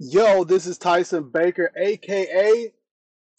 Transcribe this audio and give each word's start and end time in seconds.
Yo, 0.00 0.44
this 0.44 0.64
is 0.68 0.78
Tyson 0.78 1.28
Baker, 1.28 1.72
aka 1.76 2.72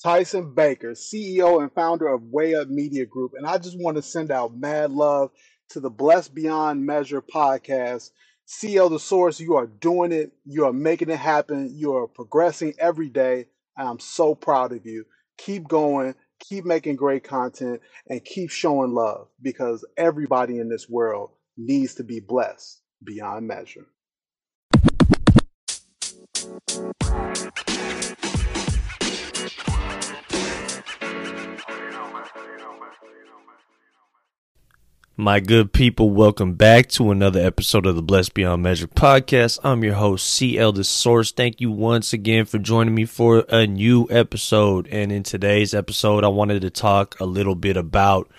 Tyson 0.04 0.54
Baker, 0.54 0.92
CEO 0.92 1.62
and 1.62 1.72
founder 1.72 2.10
of 2.10 2.22
Way 2.24 2.54
Up 2.54 2.68
Media 2.68 3.06
Group. 3.06 3.32
And 3.38 3.48
I 3.48 3.58
just 3.58 3.80
want 3.80 3.96
to 3.96 4.04
send 4.04 4.30
out 4.30 4.58
mad 4.58 4.92
love 4.92 5.32
to 5.70 5.80
the 5.80 5.90
Blessed 5.90 6.36
Beyond 6.36 6.86
Measure 6.86 7.22
podcast. 7.22 8.10
CEO 8.46 8.90
The 8.90 9.00
Source, 9.00 9.40
you 9.40 9.56
are 9.56 9.68
doing 9.68 10.12
it. 10.12 10.34
You 10.44 10.66
are 10.66 10.74
making 10.74 11.10
it 11.10 11.20
happen. 11.20 11.72
You 11.74 11.96
are 11.96 12.08
progressing 12.08 12.74
every 12.78 13.08
day. 13.08 13.46
I'm 13.78 14.00
so 14.00 14.36
proud 14.36 14.74
of 14.74 14.86
you. 14.86 15.06
Keep 15.38 15.70
going, 15.70 16.14
keep 16.42 16.66
making 16.66 16.98
great 16.98 17.24
content, 17.24 17.80
and 18.10 18.26
keep 18.26 18.50
showing 18.50 18.94
love 18.94 19.30
because 19.42 19.86
everybody 19.96 20.60
in 20.60 20.68
this 20.68 20.90
world 20.90 21.30
needs 21.56 21.96
to 21.96 22.04
be 22.04 22.20
blessed 22.20 22.82
beyond 23.02 23.48
measure. 23.48 23.88
My 35.22 35.42
good 35.42 35.74
people, 35.74 36.12
welcome 36.12 36.54
back 36.54 36.88
to 36.92 37.12
another 37.12 37.42
episode 37.42 37.86
of 37.86 37.98
the 37.98 38.02
Blessed 38.02 38.34
Beyond 38.34 38.64
Measure 38.64 38.88
podcast. 38.88 39.60
I'm 39.66 39.84
your 39.84 39.96
host, 39.96 40.26
CL 40.34 40.72
The 40.72 40.86
Source. 40.86 41.34
Thank 41.34 41.60
you 41.60 41.70
once 41.72 42.14
again 42.14 42.46
for 42.46 42.58
joining 42.58 42.96
me 42.96 43.04
for 43.04 43.40
a 43.50 43.68
new 43.68 44.08
episode. 44.10 44.88
And 44.88 45.12
in 45.12 45.24
today's 45.24 45.74
episode, 45.74 46.24
I 46.24 46.30
wanted 46.30 46.62
to 46.62 46.70
talk 46.70 47.20
a 47.20 47.26
little 47.26 47.56
bit 47.56 47.76
about 47.76 48.32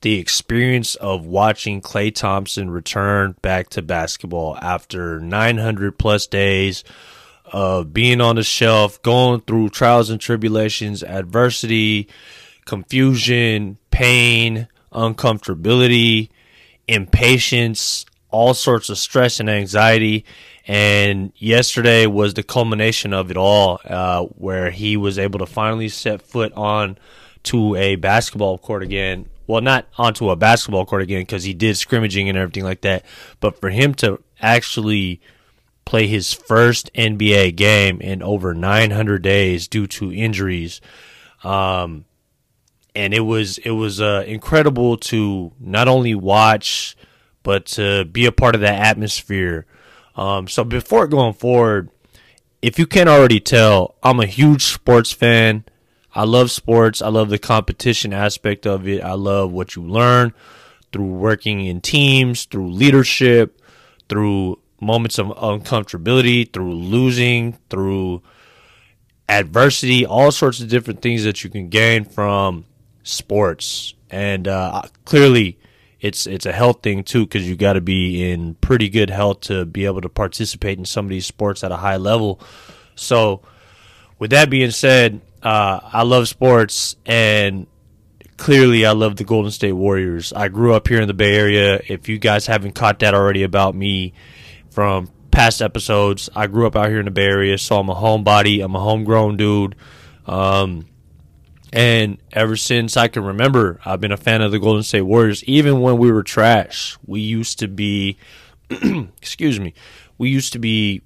the 0.00 0.18
experience 0.18 0.94
of 0.94 1.26
watching 1.26 1.82
Klay 1.82 2.14
Thompson 2.14 2.70
return 2.70 3.36
back 3.42 3.68
to 3.68 3.82
basketball 3.82 4.56
after 4.56 5.20
900 5.20 5.98
plus 5.98 6.26
days 6.26 6.82
of 7.52 7.92
being 7.92 8.20
on 8.20 8.36
the 8.36 8.42
shelf, 8.42 9.00
going 9.02 9.40
through 9.42 9.68
trials 9.68 10.10
and 10.10 10.20
tribulations, 10.20 11.02
adversity, 11.02 12.08
confusion, 12.64 13.76
pain, 13.90 14.66
uncomfortability, 14.92 16.30
impatience, 16.88 18.06
all 18.30 18.54
sorts 18.54 18.88
of 18.88 18.98
stress 18.98 19.38
and 19.38 19.50
anxiety. 19.50 20.24
And 20.66 21.32
yesterday 21.36 22.06
was 22.06 22.34
the 22.34 22.42
culmination 22.42 23.12
of 23.12 23.30
it 23.30 23.36
all, 23.36 23.80
uh, 23.84 24.22
where 24.22 24.70
he 24.70 24.96
was 24.96 25.18
able 25.18 25.38
to 25.40 25.46
finally 25.46 25.88
set 25.88 26.22
foot 26.22 26.52
on 26.54 26.98
to 27.44 27.74
a 27.74 27.96
basketball 27.96 28.58
court 28.58 28.82
again. 28.82 29.28
Well, 29.46 29.60
not 29.60 29.88
onto 29.98 30.30
a 30.30 30.36
basketball 30.36 30.86
court 30.86 31.02
again 31.02 31.22
because 31.22 31.44
he 31.44 31.52
did 31.52 31.76
scrimmaging 31.76 32.28
and 32.28 32.38
everything 32.38 32.64
like 32.64 32.82
that. 32.82 33.04
But 33.40 33.60
for 33.60 33.70
him 33.70 33.92
to 33.94 34.22
actually 34.40 35.20
play 35.84 36.06
his 36.06 36.32
first 36.32 36.92
NBA 36.94 37.56
game 37.56 38.00
in 38.00 38.22
over 38.22 38.54
900 38.54 39.22
days 39.22 39.68
due 39.68 39.86
to 39.88 40.12
injuries, 40.12 40.80
um, 41.44 42.04
and 42.94 43.14
it 43.14 43.20
was 43.20 43.58
it 43.58 43.70
was 43.70 44.00
uh, 44.00 44.24
incredible 44.26 44.96
to 44.98 45.52
not 45.58 45.88
only 45.88 46.14
watch 46.14 46.96
but 47.42 47.66
to 47.66 48.04
be 48.04 48.26
a 48.26 48.32
part 48.32 48.54
of 48.54 48.60
that 48.60 48.80
atmosphere. 48.80 49.66
Um, 50.14 50.48
so 50.48 50.64
before 50.64 51.06
going 51.06 51.32
forward, 51.32 51.90
if 52.60 52.78
you 52.78 52.86
can't 52.86 53.08
already 53.08 53.40
tell, 53.40 53.96
I'm 54.02 54.20
a 54.20 54.26
huge 54.26 54.64
sports 54.64 55.12
fan. 55.12 55.64
I 56.14 56.24
love 56.24 56.50
sports. 56.50 57.00
I 57.02 57.08
love 57.08 57.30
the 57.30 57.38
competition 57.38 58.12
aspect 58.12 58.66
of 58.66 58.86
it. 58.86 59.02
I 59.02 59.14
love 59.14 59.50
what 59.50 59.74
you 59.74 59.82
learn 59.82 60.34
through 60.92 61.06
working 61.06 61.64
in 61.64 61.80
teams, 61.80 62.44
through 62.44 62.70
leadership, 62.70 63.60
through 64.08 64.58
moments 64.82 65.18
of 65.18 65.28
uncomfortability, 65.28 66.52
through 66.52 66.74
losing, 66.74 67.58
through 67.70 68.22
adversity, 69.28 70.04
all 70.04 70.30
sorts 70.30 70.60
of 70.60 70.68
different 70.68 71.00
things 71.00 71.24
that 71.24 71.42
you 71.44 71.50
can 71.50 71.68
gain 71.68 72.04
from 72.04 72.64
sports, 73.02 73.94
and 74.10 74.46
uh, 74.46 74.82
clearly 75.04 75.58
it's 76.00 76.26
it's 76.26 76.46
a 76.46 76.52
health 76.52 76.82
thing 76.82 77.04
too 77.04 77.24
because 77.24 77.48
you 77.48 77.56
got 77.56 77.74
to 77.74 77.80
be 77.80 78.30
in 78.30 78.54
pretty 78.56 78.88
good 78.88 79.08
health 79.08 79.40
to 79.42 79.64
be 79.64 79.86
able 79.86 80.00
to 80.00 80.08
participate 80.08 80.76
in 80.76 80.84
some 80.84 81.06
of 81.06 81.10
these 81.10 81.26
sports 81.26 81.62
at 81.62 81.72
a 81.72 81.76
high 81.76 81.96
level. 81.96 82.40
So, 82.96 83.40
with 84.18 84.32
that 84.32 84.50
being 84.50 84.72
said, 84.72 85.20
uh, 85.42 85.80
I 85.82 86.02
love 86.02 86.28
sports 86.28 86.96
and 87.06 87.66
clearly 88.36 88.84
I 88.84 88.92
love 88.92 89.16
the 89.16 89.24
Golden 89.24 89.52
State 89.52 89.72
Warriors. 89.72 90.32
I 90.32 90.48
grew 90.48 90.74
up 90.74 90.88
here 90.88 91.00
in 91.00 91.06
the 91.06 91.14
Bay 91.14 91.36
Area. 91.36 91.80
If 91.86 92.08
you 92.08 92.18
guys 92.18 92.46
haven't 92.46 92.72
caught 92.72 92.98
that 92.98 93.14
already 93.14 93.44
about 93.44 93.76
me 93.76 94.12
from 94.72 95.08
past 95.30 95.60
episodes, 95.60 96.30
I 96.34 96.46
grew 96.46 96.66
up 96.66 96.76
out 96.76 96.88
here 96.88 96.98
in 96.98 97.04
the 97.04 97.10
Bay 97.10 97.26
Area, 97.26 97.58
so 97.58 97.78
I'm 97.78 97.88
a 97.88 97.94
homebody. 97.94 98.64
I'm 98.64 98.74
a 98.74 98.80
homegrown 98.80 99.36
dude. 99.36 99.76
Um, 100.26 100.86
and 101.72 102.18
ever 102.32 102.56
since 102.56 102.96
I 102.96 103.08
can 103.08 103.24
remember, 103.24 103.80
I've 103.84 104.00
been 104.00 104.12
a 104.12 104.16
fan 104.16 104.42
of 104.42 104.52
the 104.52 104.58
Golden 104.58 104.82
State 104.82 105.02
Warriors. 105.02 105.42
Even 105.44 105.80
when 105.80 105.98
we 105.98 106.12
were 106.12 106.22
trash, 106.22 106.98
we 107.06 107.20
used 107.20 107.58
to 107.60 107.68
be, 107.68 108.18
excuse 108.70 109.58
me, 109.58 109.74
we 110.18 110.28
used 110.28 110.52
to 110.52 110.58
be 110.58 111.02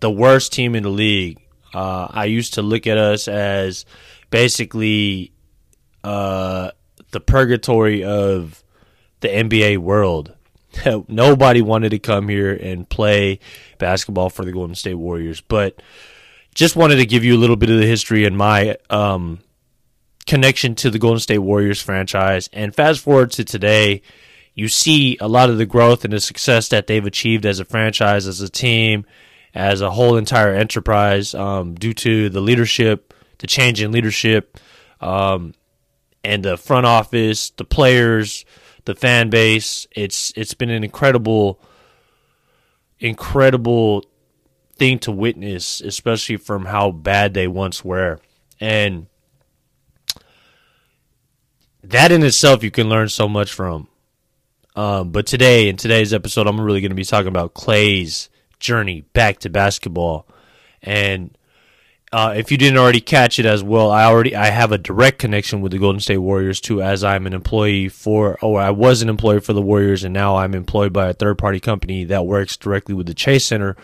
the 0.00 0.10
worst 0.10 0.52
team 0.52 0.74
in 0.74 0.84
the 0.84 0.90
league. 0.90 1.40
Uh, 1.74 2.06
I 2.10 2.26
used 2.26 2.54
to 2.54 2.62
look 2.62 2.86
at 2.86 2.98
us 2.98 3.26
as 3.26 3.84
basically 4.30 5.32
uh, 6.04 6.70
the 7.10 7.20
purgatory 7.20 8.04
of 8.04 8.62
the 9.20 9.28
NBA 9.28 9.78
world. 9.78 10.35
Nobody 11.08 11.62
wanted 11.62 11.90
to 11.90 11.98
come 11.98 12.28
here 12.28 12.52
and 12.52 12.88
play 12.88 13.40
basketball 13.78 14.30
for 14.30 14.44
the 14.44 14.52
Golden 14.52 14.74
State 14.74 14.94
Warriors, 14.94 15.40
but 15.40 15.80
just 16.54 16.76
wanted 16.76 16.96
to 16.96 17.06
give 17.06 17.24
you 17.24 17.36
a 17.36 17.38
little 17.38 17.56
bit 17.56 17.70
of 17.70 17.78
the 17.78 17.86
history 17.86 18.24
and 18.24 18.36
my 18.36 18.76
um, 18.88 19.40
connection 20.26 20.74
to 20.76 20.90
the 20.90 20.98
Golden 20.98 21.20
State 21.20 21.38
Warriors 21.38 21.82
franchise. 21.82 22.48
And 22.52 22.74
fast 22.74 23.00
forward 23.00 23.30
to 23.32 23.44
today, 23.44 24.02
you 24.54 24.68
see 24.68 25.18
a 25.20 25.28
lot 25.28 25.50
of 25.50 25.58
the 25.58 25.66
growth 25.66 26.04
and 26.04 26.12
the 26.12 26.20
success 26.20 26.68
that 26.70 26.86
they've 26.86 27.04
achieved 27.04 27.44
as 27.44 27.60
a 27.60 27.64
franchise, 27.64 28.26
as 28.26 28.40
a 28.40 28.48
team, 28.48 29.04
as 29.54 29.80
a 29.82 29.90
whole 29.90 30.16
entire 30.16 30.54
enterprise 30.54 31.34
um, 31.34 31.74
due 31.74 31.92
to 31.92 32.30
the 32.30 32.40
leadership, 32.40 33.14
the 33.38 33.46
change 33.46 33.82
in 33.82 33.92
leadership, 33.92 34.58
um, 35.00 35.54
and 36.24 36.42
the 36.42 36.56
front 36.56 36.86
office, 36.86 37.50
the 37.50 37.64
players, 37.64 38.44
the 38.86 38.94
fan 38.94 39.28
base. 39.28 39.86
It's 39.90 40.32
it's 40.34 40.54
been 40.54 40.70
an 40.70 40.82
incredible, 40.82 41.60
incredible 42.98 44.04
thing 44.76 44.98
to 45.00 45.12
witness, 45.12 45.80
especially 45.80 46.38
from 46.38 46.64
how 46.64 46.90
bad 46.90 47.34
they 47.34 47.46
once 47.46 47.84
were. 47.84 48.18
And 48.58 49.06
that 51.82 52.10
in 52.10 52.22
itself 52.22 52.64
you 52.64 52.70
can 52.70 52.88
learn 52.88 53.08
so 53.08 53.28
much 53.28 53.52
from. 53.52 53.88
Um, 54.74 55.10
but 55.10 55.26
today, 55.26 55.68
in 55.68 55.76
today's 55.76 56.12
episode, 56.12 56.46
I'm 56.46 56.60
really 56.60 56.80
going 56.80 56.90
to 56.90 56.96
be 56.96 57.04
talking 57.04 57.28
about 57.28 57.54
Klay's 57.54 58.28
journey 58.60 59.02
back 59.12 59.38
to 59.40 59.50
basketball. 59.50 60.26
And 60.82 61.35
uh, 62.12 62.34
if 62.36 62.52
you 62.52 62.56
didn't 62.56 62.78
already 62.78 63.00
catch 63.00 63.38
it 63.38 63.46
as 63.46 63.62
well, 63.62 63.90
I 63.90 64.04
already 64.04 64.36
I 64.36 64.46
have 64.46 64.70
a 64.70 64.78
direct 64.78 65.18
connection 65.18 65.60
with 65.60 65.72
the 65.72 65.78
Golden 65.78 66.00
State 66.00 66.18
Warriors 66.18 66.60
too, 66.60 66.80
as 66.80 67.02
I'm 67.02 67.26
an 67.26 67.34
employee 67.34 67.88
for, 67.88 68.38
or 68.40 68.60
I 68.60 68.70
was 68.70 69.02
an 69.02 69.08
employee 69.08 69.40
for 69.40 69.52
the 69.52 69.62
Warriors, 69.62 70.04
and 70.04 70.14
now 70.14 70.36
I'm 70.36 70.54
employed 70.54 70.92
by 70.92 71.08
a 71.08 71.14
third 71.14 71.36
party 71.38 71.58
company 71.58 72.04
that 72.04 72.24
works 72.24 72.56
directly 72.56 72.94
with 72.94 73.06
the 73.06 73.14
Chase 73.14 73.44
Center. 73.44 73.76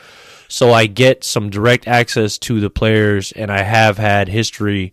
So 0.46 0.72
I 0.72 0.86
get 0.86 1.24
some 1.24 1.50
direct 1.50 1.88
access 1.88 2.38
to 2.38 2.60
the 2.60 2.70
players, 2.70 3.32
and 3.32 3.50
I 3.50 3.62
have 3.62 3.98
had 3.98 4.28
history 4.28 4.92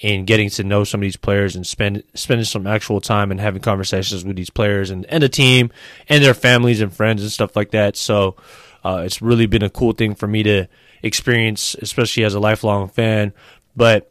in 0.00 0.24
getting 0.24 0.50
to 0.50 0.64
know 0.64 0.82
some 0.82 1.00
of 1.00 1.02
these 1.02 1.16
players 1.16 1.54
and 1.54 1.66
spend 1.66 2.02
spending 2.14 2.44
some 2.44 2.66
actual 2.66 3.00
time 3.00 3.30
and 3.30 3.40
having 3.40 3.62
conversations 3.62 4.24
with 4.24 4.36
these 4.36 4.50
players 4.50 4.90
and, 4.90 5.06
and 5.06 5.22
the 5.22 5.28
team 5.28 5.70
and 6.08 6.24
their 6.24 6.34
families 6.34 6.80
and 6.80 6.92
friends 6.92 7.22
and 7.22 7.30
stuff 7.30 7.54
like 7.54 7.70
that. 7.70 7.96
So 7.96 8.36
uh, 8.84 9.02
it's 9.06 9.22
really 9.22 9.46
been 9.46 9.62
a 9.62 9.70
cool 9.70 9.92
thing 9.92 10.14
for 10.14 10.26
me 10.26 10.42
to 10.42 10.66
experience, 11.04 11.76
especially 11.80 12.24
as 12.24 12.34
a 12.34 12.40
lifelong 12.40 12.88
fan. 12.88 13.32
But 13.76 14.10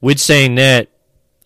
with 0.00 0.20
saying 0.20 0.54
that, 0.56 0.88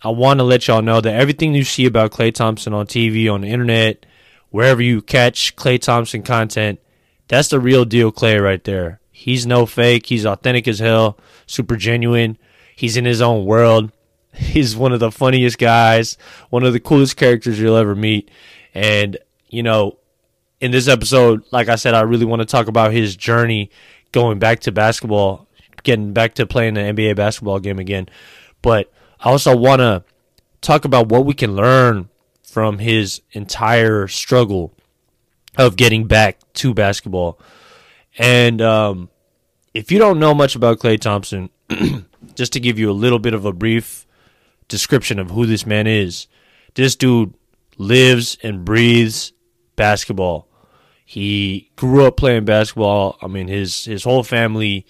I 0.03 0.11
want 0.11 0.41
to 0.41 0.45
let 0.45 0.67
y'all 0.67 0.83
know 0.83 1.01
that 1.01 1.15
everything 1.15 1.55
you 1.55 1.65
see 1.65 1.87
about 1.87 2.11
Klay 2.11 2.35
Thompson 2.35 2.75
on 2.75 2.87
TV, 2.87 3.33
on 3.33 3.41
the 3.41 3.49
internet, 3.49 4.05
wherever 4.51 4.83
you 4.83 5.01
catch 5.01 5.57
Klay 5.57 5.81
Thompson 5.81 6.23
content, 6.23 6.81
that's 7.29 7.49
the 7.49 7.61
real 7.61 7.85
deal 7.85 8.13
Klay 8.13 8.43
right 8.43 8.63
there. 8.63 9.01
He's 9.11 9.47
no 9.47 9.67
fake. 9.67 10.07
He's 10.07 10.27
authentic 10.27 10.69
as 10.69 10.79
hell, 10.79 11.19
super 11.47 11.77
genuine. 11.77 12.39
He's 12.77 12.97
in 12.97 13.05
his 13.05 13.21
own 13.21 13.45
world. 13.45 13.93
He's 14.33 14.77
one 14.77 14.93
of 14.93 15.01
the 15.01 15.11
funniest 15.11 15.59
guys, 15.59 16.17
one 16.51 16.63
of 16.63 16.73
the 16.73 16.81
coolest 16.81 17.17
characters 17.17 17.59
you'll 17.59 17.77
ever 17.77 17.97
meet. 17.97 18.31
And, 18.75 19.17
you 19.49 19.65
know, 19.65 19.99
in 20.61 20.71
this 20.71 20.87
episode, 20.87 21.45
like 21.51 21.69
I 21.69 21.77
said, 21.77 21.95
I 21.95 22.03
really 22.03 22.25
want 22.25 22.41
to 22.41 22.47
talk 22.47 22.69
about 22.69 22.93
his 22.93 23.17
journey 23.17 23.71
going 24.13 24.39
back 24.39 24.61
to 24.61 24.73
basketball, 24.73 25.49
getting 25.83 26.13
back 26.13 26.35
to 26.35 26.47
playing 26.47 26.75
the 26.75 26.81
NBA 26.81 27.17
basketball 27.17 27.59
game 27.59 27.79
again. 27.79 28.09
But 28.63 28.93
I 29.21 29.31
also 29.31 29.57
want 29.57 29.81
to 29.81 30.05
talk 30.61 30.85
about 30.85 31.09
what 31.09 31.25
we 31.25 31.35
can 31.35 31.55
learn 31.55 32.09
from 32.43 32.79
his 32.79 33.21
entire 33.33 34.09
struggle 34.09 34.75
of 35.57 35.77
getting 35.77 36.07
back 36.07 36.39
to 36.55 36.73
basketball. 36.75 37.39
And 38.17 38.61
um, 38.63 39.11
if 39.75 39.93
you 39.93 39.99
don't 39.99 40.19
know 40.19 40.35
much 40.35 40.57
about 40.57 40.79
Klay 40.79 40.99
Thompson, 40.99 41.51
just 42.35 42.53
to 42.55 42.61
give 42.61 42.79
you 42.79 42.91
a 42.91 42.93
little 42.93 43.19
bit 43.19 43.35
of 43.35 43.45
a 43.45 43.53
brief 43.53 44.07
description 44.67 45.19
of 45.19 45.31
who 45.31 45.47
this 45.47 45.67
man 45.67 45.87
is, 45.87 46.27
this 46.75 46.97
dude 46.97 47.35
lives 47.77 48.39
and 48.43 48.65
breathes 48.65 49.33
basketball. 49.77 50.48
He 51.11 51.71
grew 51.75 52.05
up 52.05 52.19
playing 52.19 52.45
basketball. 52.45 53.17
I 53.23 53.29
mean, 53.29 53.49
his 53.49 53.87
his 53.87 54.05
whole 54.05 54.23
family 54.23 54.85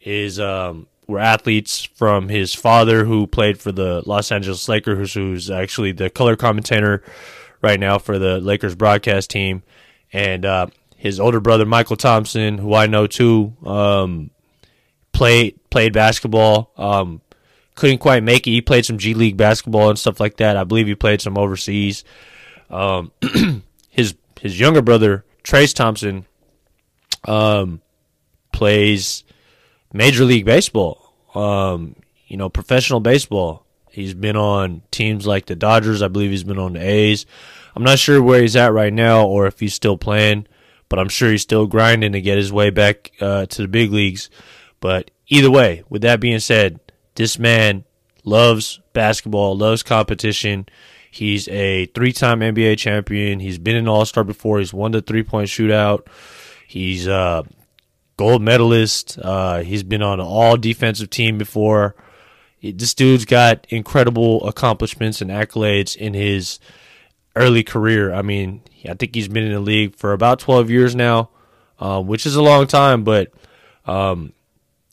is 0.00 0.38
um, 0.38 0.86
were 1.08 1.18
athletes 1.18 1.82
from 1.82 2.28
his 2.28 2.54
father 2.54 3.04
who 3.04 3.26
played 3.26 3.58
for 3.58 3.72
the 3.72 4.00
Los 4.06 4.30
Angeles 4.30 4.68
Lakers, 4.68 5.12
who's 5.12 5.50
actually 5.50 5.90
the 5.90 6.08
color 6.08 6.36
commentator 6.36 7.02
right 7.62 7.80
now 7.80 7.98
for 7.98 8.16
the 8.16 8.38
Lakers 8.38 8.76
broadcast 8.76 9.28
team, 9.30 9.64
and 10.12 10.44
uh, 10.46 10.68
his 10.94 11.18
older 11.18 11.40
brother 11.40 11.66
Mychel 11.66 11.98
Thompson, 11.98 12.58
who 12.58 12.72
I 12.72 12.86
know 12.86 13.08
too, 13.08 13.56
um, 13.64 14.30
played 15.10 15.58
played 15.68 15.92
basketball. 15.92 16.70
Um, 16.76 17.22
couldn't 17.74 17.98
quite 17.98 18.22
make 18.22 18.46
it. 18.46 18.52
He 18.52 18.60
played 18.60 18.86
some 18.86 18.98
G 18.98 19.14
League 19.14 19.36
basketball 19.36 19.90
and 19.90 19.98
stuff 19.98 20.20
like 20.20 20.36
that. 20.36 20.56
I 20.56 20.62
believe 20.62 20.86
he 20.86 20.94
played 20.94 21.20
some 21.20 21.36
overseas. 21.36 22.04
Um, 22.70 23.10
his 23.90 24.14
his 24.40 24.60
younger 24.60 24.80
brother 24.80 25.24
Trayce 25.46 25.72
Thompson 25.72 26.26
um, 27.24 27.80
plays 28.52 29.22
Major 29.92 30.24
League 30.24 30.44
Baseball. 30.44 31.14
Um, 31.36 31.94
you 32.26 32.36
know, 32.36 32.48
professional 32.48 32.98
baseball. 32.98 33.64
He's 33.92 34.12
been 34.12 34.36
on 34.36 34.82
teams 34.90 35.24
like 35.24 35.46
the 35.46 35.54
Dodgers. 35.54 36.02
I 36.02 36.08
believe 36.08 36.32
he's 36.32 36.42
been 36.42 36.58
on 36.58 36.72
the 36.72 36.80
A's. 36.80 37.26
I'm 37.76 37.84
not 37.84 38.00
sure 38.00 38.20
where 38.20 38.42
he's 38.42 38.56
at 38.56 38.72
right 38.72 38.92
now 38.92 39.24
or 39.24 39.46
if 39.46 39.60
he's 39.60 39.72
still 39.72 39.96
playing, 39.96 40.48
but 40.88 40.98
I'm 40.98 41.08
sure 41.08 41.30
he's 41.30 41.42
still 41.42 41.66
grinding 41.66 42.12
to 42.12 42.20
get 42.20 42.38
his 42.38 42.52
way 42.52 42.70
back 42.70 43.12
uh, 43.20 43.46
to 43.46 43.62
the 43.62 43.68
big 43.68 43.92
leagues. 43.92 44.28
But 44.80 45.12
either 45.28 45.50
way, 45.50 45.84
with 45.88 46.02
that 46.02 46.18
being 46.18 46.40
said, 46.40 46.80
this 47.14 47.38
man 47.38 47.84
loves 48.24 48.80
basketball, 48.92 49.56
loves 49.56 49.84
competition. 49.84 50.66
He's 51.16 51.48
a 51.48 51.86
three 51.86 52.12
time 52.12 52.40
NBA 52.40 52.76
champion. 52.76 53.40
He's 53.40 53.56
been 53.56 53.76
an 53.76 53.88
all 53.88 54.04
star 54.04 54.22
before. 54.22 54.58
He's 54.58 54.74
won 54.74 54.92
the 54.92 55.00
three 55.00 55.22
point 55.22 55.48
shootout. 55.48 56.06
He's 56.68 57.06
a 57.06 57.46
gold 58.18 58.42
medalist. 58.42 59.18
Uh, 59.18 59.62
he's 59.62 59.82
been 59.82 60.02
on 60.02 60.20
an 60.20 60.26
all 60.26 60.58
defensive 60.58 61.08
team 61.08 61.38
before. 61.38 61.96
This 62.62 62.92
dude's 62.92 63.24
got 63.24 63.66
incredible 63.70 64.46
accomplishments 64.46 65.22
and 65.22 65.30
accolades 65.30 65.96
in 65.96 66.12
his 66.12 66.58
early 67.34 67.62
career. 67.62 68.12
I 68.12 68.20
mean, 68.20 68.60
I 68.86 68.92
think 68.92 69.14
he's 69.14 69.28
been 69.28 69.44
in 69.44 69.52
the 69.52 69.60
league 69.60 69.96
for 69.96 70.12
about 70.12 70.38
12 70.38 70.68
years 70.68 70.94
now, 70.94 71.30
uh, 71.78 72.02
which 72.02 72.26
is 72.26 72.36
a 72.36 72.42
long 72.42 72.66
time, 72.66 73.04
but 73.04 73.32
um, 73.86 74.34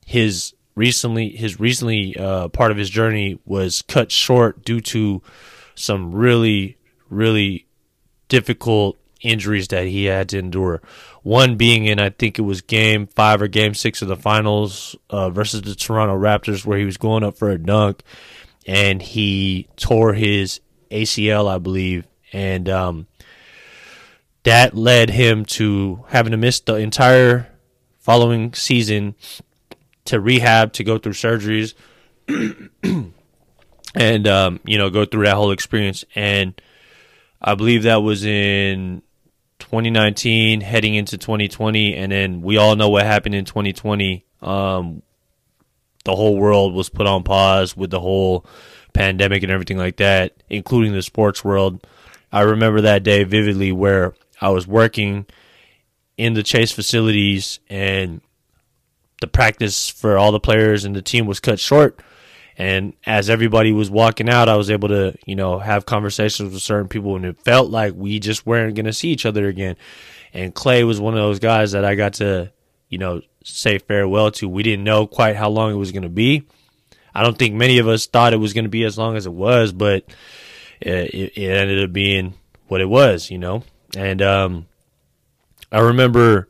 his 0.05 0.53
recently 0.75 1.29
his 1.29 1.59
recently 1.59 2.15
uh, 2.15 2.47
part 2.47 2.71
of 2.71 2.77
his 2.77 2.89
journey 2.89 3.39
was 3.45 3.81
cut 3.81 4.09
short 4.09 4.63
due 4.63 4.79
to 4.79 5.21
some 5.75 6.13
really 6.13 6.77
really 7.09 7.67
difficult 8.27 8.97
injuries 9.21 9.69
that 9.69 9.87
he 9.87 10.05
had 10.05 10.29
to 10.29 10.37
endure. 10.37 10.81
One 11.23 11.55
being 11.55 11.85
in 11.85 11.99
I 11.99 12.09
think 12.09 12.37
it 12.37 12.43
was 12.43 12.61
game 12.61 13.07
five 13.07 13.41
or 13.41 13.47
game 13.47 13.73
six 13.73 14.01
of 14.01 14.07
the 14.07 14.15
finals 14.15 14.95
uh, 15.09 15.29
versus 15.29 15.61
the 15.61 15.75
Toronto 15.75 16.17
Raptors, 16.17 16.65
where 16.65 16.77
he 16.77 16.85
was 16.85 16.97
going 16.97 17.23
up 17.23 17.37
for 17.37 17.49
a 17.49 17.57
dunk 17.57 18.03
and 18.65 19.01
he 19.01 19.67
tore 19.75 20.13
his 20.13 20.59
ACL, 20.91 21.49
I 21.49 21.57
believe, 21.57 22.07
and 22.31 22.69
um, 22.69 23.07
that 24.43 24.75
led 24.75 25.09
him 25.09 25.45
to 25.45 26.03
having 26.09 26.31
to 26.31 26.37
miss 26.37 26.59
the 26.59 26.75
entire 26.75 27.47
following 27.99 28.53
season 28.53 29.15
to 30.05 30.19
rehab 30.19 30.73
to 30.73 30.83
go 30.83 30.97
through 30.97 31.13
surgeries 31.13 31.73
and 33.95 34.27
um, 34.27 34.59
you 34.65 34.77
know 34.77 34.89
go 34.89 35.05
through 35.05 35.25
that 35.25 35.35
whole 35.35 35.51
experience. 35.51 36.03
And 36.15 36.59
i 37.41 37.55
believe 37.55 37.83
that 37.83 37.97
was 37.97 38.23
in 38.23 39.01
2019 39.59 40.61
heading 40.61 40.95
into 40.95 41.17
2020 41.17 41.95
and 41.95 42.11
then 42.11 42.41
we 42.41 42.57
all 42.57 42.75
know 42.75 42.89
what 42.89 43.05
happened 43.05 43.35
in 43.35 43.45
2020 43.45 44.25
um, 44.41 45.01
the 46.05 46.15
whole 46.15 46.37
world 46.37 46.73
was 46.73 46.89
put 46.89 47.07
on 47.07 47.23
pause 47.23 47.75
with 47.75 47.89
the 47.89 47.99
whole 47.99 48.45
pandemic 48.93 49.43
and 49.43 49.51
everything 49.51 49.77
like 49.77 49.97
that 49.97 50.33
including 50.49 50.93
the 50.93 51.01
sports 51.01 51.43
world. 51.43 51.85
I 52.31 52.41
remember 52.41 52.81
that 52.81 53.03
day 53.03 53.23
vividly 53.23 53.71
where 53.71 54.13
i 54.41 54.49
was 54.49 54.67
working 54.67 55.25
in 56.17 56.33
the 56.33 56.43
chase 56.43 56.71
facilities 56.71 57.59
and 57.69 58.21
the 59.21 59.27
practice 59.27 59.89
for 59.89 60.17
all 60.17 60.31
the 60.31 60.39
players 60.39 60.83
and 60.83 60.95
the 60.95 61.01
team 61.01 61.25
was 61.25 61.39
cut 61.39 61.59
short. 61.59 61.99
And 62.57 62.93
as 63.05 63.29
everybody 63.29 63.71
was 63.71 63.89
walking 63.89 64.29
out, 64.29 64.49
I 64.49 64.55
was 64.55 64.69
able 64.69 64.89
to, 64.89 65.15
you 65.25 65.35
know, 65.35 65.59
have 65.59 65.85
conversations 65.85 66.53
with 66.53 66.61
certain 66.61 66.87
people, 66.87 67.15
and 67.15 67.25
it 67.25 67.39
felt 67.41 67.71
like 67.71 67.93
we 67.95 68.19
just 68.19 68.45
weren't 68.45 68.75
going 68.75 68.85
to 68.85 68.93
see 68.93 69.09
each 69.09 69.25
other 69.25 69.47
again. 69.47 69.75
And 70.33 70.53
Klay 70.53 70.85
was 70.85 70.99
one 70.99 71.13
of 71.13 71.19
those 71.19 71.39
guys 71.39 71.71
that 71.71 71.85
I 71.85 71.95
got 71.95 72.13
to, 72.15 72.51
you 72.89 72.97
know, 72.97 73.21
say 73.43 73.79
farewell 73.79 74.31
to. 74.31 74.47
We 74.47 74.63
didn't 74.63 74.83
know 74.83 75.07
quite 75.07 75.35
how 75.35 75.49
long 75.49 75.71
it 75.71 75.77
was 75.77 75.91
going 75.91 76.03
to 76.03 76.09
be. 76.09 76.47
I 77.15 77.23
don't 77.23 77.37
think 77.37 77.55
many 77.55 77.77
of 77.79 77.87
us 77.87 78.05
thought 78.05 78.33
it 78.33 78.37
was 78.37 78.53
going 78.53 78.65
to 78.65 78.69
be 78.69 78.83
as 78.83 78.97
long 78.97 79.15
as 79.15 79.25
it 79.25 79.33
was, 79.33 79.71
but 79.71 80.05
it, 80.81 81.33
it 81.35 81.51
ended 81.51 81.83
up 81.83 81.93
being 81.93 82.33
what 82.67 82.81
it 82.81 82.89
was, 82.89 83.29
you 83.29 83.37
know. 83.37 83.63
And 83.95 84.21
um, 84.21 84.67
I 85.71 85.79
remember 85.79 86.47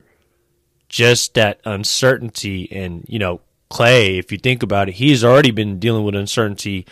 just 0.89 1.33
that 1.33 1.59
uncertainty 1.65 2.71
and 2.71 3.03
you 3.07 3.17
know 3.17 3.41
Klay 3.74 4.20
if 4.20 4.31
you 4.31 4.38
think 4.38 4.64
about 4.64 4.90
it 4.90 4.94
he's 4.94 5.24
already 5.24 5.52
been 5.52 5.80
dealing 5.80 6.04
with 6.04 6.16
uncertainty. 6.16 6.86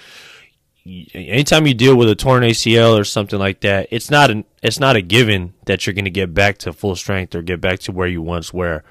Anytime 1.13 1.67
you 1.67 1.75
deal 1.75 1.95
with 1.95 2.09
a 2.09 2.15
torn 2.15 2.41
ACL 2.41 2.99
or 2.99 3.03
something 3.03 3.37
like 3.37 3.61
that 3.61 3.87
it's 3.91 4.09
not 4.09 4.31
an 4.31 4.45
it's 4.63 4.79
not 4.79 4.95
a 4.95 5.01
given 5.01 5.53
that 5.65 5.85
you're 5.85 5.93
going 5.93 6.05
to 6.05 6.11
get 6.11 6.33
back 6.33 6.57
to 6.59 6.73
full 6.73 6.95
strength 6.95 7.35
or 7.35 7.41
get 7.41 7.61
back 7.61 7.79
to 7.79 7.91
where 7.91 8.07
you 8.07 8.21
once 8.21 8.53
were. 8.53 8.83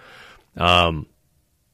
Um, 0.56 1.06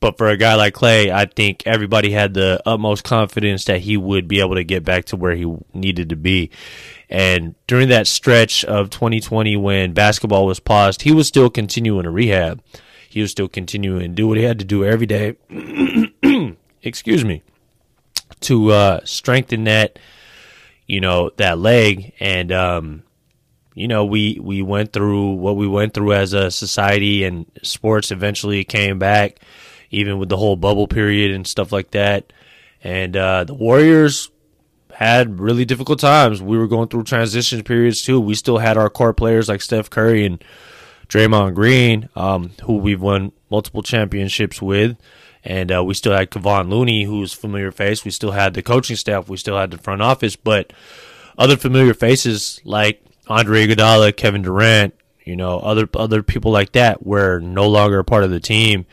but 0.01 0.19
for 0.19 0.29
a 0.29 0.37
guy 0.37 0.55
like 0.55 0.75
Klay, 0.75 1.11
I 1.11 1.25
think 1.25 1.63
everybody 1.67 2.11
had 2.11 2.35
the 2.35 2.61
utmost 2.67 3.03
confidence 3.03 3.65
that 3.65 3.81
he 3.81 3.97
would 3.97 4.29
be 4.29 4.41
able 4.41 4.55
to 4.55 4.65
get 4.65 4.85
back 4.85 5.07
to 5.07 5.17
where 5.17 5.35
he 5.35 5.53
needed 5.73 6.11
to 6.11 6.17
be. 6.17 6.51
And 7.09 7.55
during 7.67 7.89
that 7.89 8.07
stretch 8.07 8.65
of 8.65 8.91
2020 8.91 9.57
when 9.57 9.93
basketball 9.93 10.47
was 10.47 10.61
paused 10.61 11.03
he 11.03 11.13
was 11.13 11.29
still 11.29 11.49
continuing 11.49 12.03
to 12.03 12.11
rehab 12.11 12.63
he 13.17 13.23
was 13.23 13.31
still 13.31 13.49
continuing 13.49 14.03
to 14.03 14.09
do 14.09 14.29
what 14.29 14.37
he 14.37 14.43
had 14.43 14.59
to 14.59 14.65
do 14.67 14.85
every 14.85 15.07
day. 15.07 15.37
excuse 16.83 17.25
me, 17.25 17.43
to 18.41 18.73
uh, 18.73 19.01
strengthen 19.05 19.65
that, 19.65 19.99
you 20.87 21.01
know, 21.01 21.31
that 21.39 21.57
leg. 21.57 22.13
And 22.21 22.53
um, 22.53 23.05
you 23.73 23.89
know, 23.89 24.05
we 24.05 24.39
we 24.39 24.61
went 24.61 24.93
through 24.93 25.31
what 25.33 25.57
we 25.57 25.67
went 25.67 25.95
through 25.95 26.13
as 26.13 26.35
a 26.35 26.51
society, 26.51 27.25
and 27.25 27.51
sports 27.63 28.11
eventually 28.11 28.65
came 28.65 28.99
back, 28.99 29.41
even 29.91 30.19
with 30.19 30.29
the 30.29 30.37
whole 30.37 30.57
bubble 30.57 30.87
period 30.87 31.31
and 31.31 31.47
stuff 31.47 31.73
like 31.73 31.93
that. 31.93 32.35
And 32.85 33.17
uh, 33.17 33.45
the 33.45 33.55
Warriors 33.55 34.31
had 34.93 35.41
really 35.41 35.65
difficult 35.65 36.01
times. 36.01 36.43
We 36.43 36.59
were 36.59 36.69
going 36.69 36.89
through 36.89 37.05
transition 37.05 37.63
periods 37.63 38.03
too. 38.03 38.21
We 38.21 38.35
still 38.35 38.59
had 38.59 38.77
our 38.77 38.91
core 38.91 39.15
players 39.15 39.49
like 39.49 39.63
Steph 39.63 39.89
Curry 39.89 40.27
and 40.27 40.45
Draymond 41.09 41.55
Green, 41.55 42.09
um, 42.17 42.53
who 42.65 42.77
we've 42.77 43.01
won 43.01 43.33
multiple 43.51 43.83
championships 43.83 44.61
with. 44.61 44.97
And 45.45 45.71
uh, 45.71 45.85
we 45.85 45.95
still 45.95 46.13
had 46.13 46.31
Kevon 46.31 46.69
Looney, 46.69 47.05
who's 47.05 47.33
familiar 47.33 47.71
face. 47.71 48.05
We 48.05 48.11
still 48.11 48.33
had 48.33 48.55
the 48.55 48.63
coaching 48.63 48.97
staff. 48.97 49.29
We 49.29 49.37
still 49.37 49.57
had 49.57 49.71
the 49.71 49.79
front 49.79 50.03
office. 50.03 50.35
But 50.35 50.73
other 51.39 51.57
familiar 51.57 51.95
faces 51.95 52.61
like 52.65 53.01
Andre 53.29 53.67
Iguodala, 53.67 54.17
Kevin 54.17 54.43
Durant, 54.43 54.95
you 55.25 55.37
know, 55.37 55.59
other 55.61 55.89
other 55.95 56.23
people 56.23 56.51
like 56.53 56.73
that 56.73 57.07
were 57.07 57.39
no 57.41 57.69
longer 57.69 58.01
a 58.01 58.05
part 58.05 58.25
of 58.25 58.31
the 58.31 58.41
team. 58.41 58.87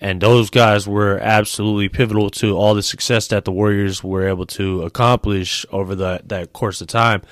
And 0.00 0.20
those 0.20 0.50
guys 0.50 0.88
were 0.88 1.18
absolutely 1.18 1.88
pivotal 1.88 2.28
to 2.30 2.56
all 2.56 2.74
the 2.74 2.82
success 2.82 3.28
that 3.28 3.44
the 3.44 3.52
Warriors 3.52 4.02
were 4.02 4.26
able 4.26 4.46
to 4.46 4.82
accomplish 4.82 5.64
over 5.70 5.94
the, 5.94 6.20
that 6.24 6.52
course 6.52 6.80
of 6.80 6.88
time. 6.88 7.22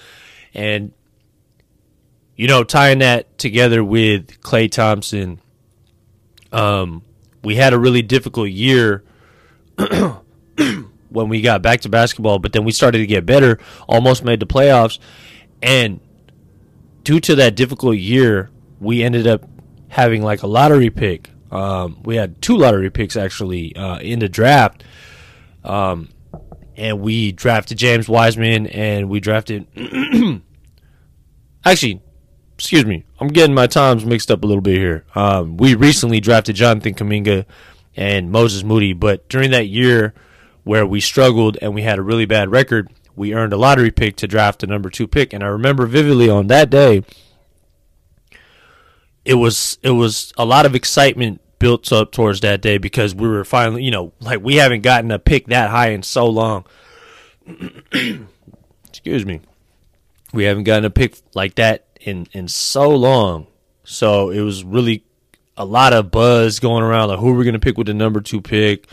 And 0.55 0.93
you 2.41 2.49
know, 2.49 2.65
tying 2.65 3.01
that 3.01 3.37
together 3.37 3.85
with 3.85 4.41
Klay 4.41 4.73
Thompson, 4.73 5.43
um, 6.53 7.03
we 7.45 7.57
had 7.57 7.75
a 7.75 7.79
really 7.79 8.01
difficult 8.01 8.49
year 8.49 9.05
when 11.11 11.29
we 11.29 11.43
got 11.43 11.61
back 11.61 11.83
to 11.83 11.91
basketball, 11.91 12.39
but 12.39 12.55
then 12.55 12.65
we 12.65 12.73
started 12.73 12.97
to 12.97 13.07
get 13.07 13.27
better, 13.27 13.59
almost 13.87 14.25
made 14.25 14.41
the 14.41 14.47
playoffs. 14.47 14.99
And 15.63 16.01
due 17.05 17.21
to 17.21 17.35
that 17.35 17.57
difficult 17.57 17.99
year, 17.99 18.49
we 18.81 19.03
ended 19.03 19.27
up 19.27 19.47
having 19.89 20.23
like 20.23 20.43
a 20.43 20.47
lottery 20.47 20.89
pick. 20.89 21.29
Um, 21.51 22.03
we 22.05 22.17
had 22.17 22.41
two 22.41 22.57
lottery 22.57 22.89
picks 22.89 23.17
actually 23.17 23.77
uh, 23.77 23.99
in 23.99 24.19
the 24.19 24.31
draft. 24.31 24.83
Um, 25.63 26.09
and 26.75 27.03
we 27.03 27.33
drafted 27.33 27.77
James 27.77 28.09
Wiseman 28.09 28.67
and 28.69 29.11
we 29.11 29.21
drafted. 29.21 29.67
actually, 31.67 32.01
excuse 32.61 32.87
me, 32.87 33.05
I'm 33.19 33.29
getting 33.29 33.55
my 33.55 33.67
times 33.67 34.05
mixed 34.05 34.31
up 34.31 34.45
a 34.45 34.47
little 34.47 34.61
bit 34.61 34.77
here. 34.77 35.05
Um, 35.15 35.57
we 35.57 35.75
recently 35.75 36.21
drafted 36.21 36.57
Jonathan 36.57 36.95
Kuminga, 36.95 37.47
and 37.97 38.31
Moses 38.31 38.65
Moody. 38.65 38.93
But 38.93 39.29
during 39.29 39.51
that 39.51 39.67
year 39.67 40.15
where 40.65 40.87
we 40.87 41.01
struggled 41.01 41.59
and 41.61 41.75
we 41.75 41.83
had 41.83 41.99
a 41.99 42.03
really 42.03 42.27
bad 42.27 42.51
record, 42.51 42.91
we 43.17 43.35
earned 43.35 43.53
a 43.53 43.57
lottery 43.57 43.91
pick 43.91 44.17
to 44.17 44.27
draft 44.27 44.61
the 44.61 44.67
number 44.67 44.91
two 44.91 45.07
pick. 45.07 45.33
And 45.33 45.43
I 45.43 45.49
remember 45.49 45.87
vividly 45.87 46.29
on 46.29 46.47
that 46.49 46.71
day, 46.71 47.03
it 49.25 49.35
was 49.35 49.79
it 49.83 49.91
was 49.91 50.33
a 50.39 50.45
lot 50.45 50.67
of 50.67 50.75
excitement 50.75 51.41
built 51.59 51.93
up 51.93 52.11
towards 52.11 52.41
that 52.41 52.63
day 52.63 52.79
because 52.79 53.15
we 53.15 53.29
were 53.29 53.45
finally, 53.45 53.83
you 53.83 53.91
know, 53.91 54.13
like 54.21 54.41
we 54.41 54.57
haven't 54.57 54.81
gotten 54.81 55.11
a 55.11 55.19
pick 55.19 55.47
that 55.49 55.71
high 55.71 55.91
in 55.91 56.03
so 56.03 56.27
long. 56.27 56.65
Excuse 58.89 59.27
me. 59.27 59.41
We 60.33 60.45
haven't 60.45 60.65
gotten 60.65 60.85
a 60.85 60.91
pick 60.91 61.17
like 61.35 61.57
that 61.57 61.87
in 62.01 62.27
in 62.33 62.49
so 62.49 62.91
long. 62.91 63.47
So 63.85 64.31
it 64.31 64.41
was 64.41 64.65
really 64.65 65.05
a 65.57 65.65
lot 65.65 65.93
of 65.93 66.11
buzz 66.11 66.59
going 66.59 66.83
around 66.83 67.09
like 67.09 67.19
who 67.19 67.35
we're 67.35 67.45
going 67.45 67.55
to 67.55 67.59
pick 67.61 67.77
with 67.77 67.87
the 67.87 67.95
number 67.95 68.21
2 68.21 68.41
pick. 68.41 68.89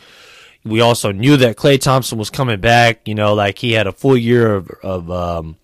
We 0.65 0.81
also 0.81 1.11
knew 1.11 1.37
that 1.37 1.55
Klay 1.55 1.79
Thompson 1.79 2.17
was 2.17 2.29
coming 2.29 2.59
back, 2.59 3.07
you 3.07 3.15
know, 3.15 3.33
like 3.33 3.59
he 3.59 3.73
had 3.73 3.87
a 3.87 3.91
full 3.91 4.17
year 4.17 4.53
of 4.55 4.69
of 4.83 5.11
um 5.11 5.57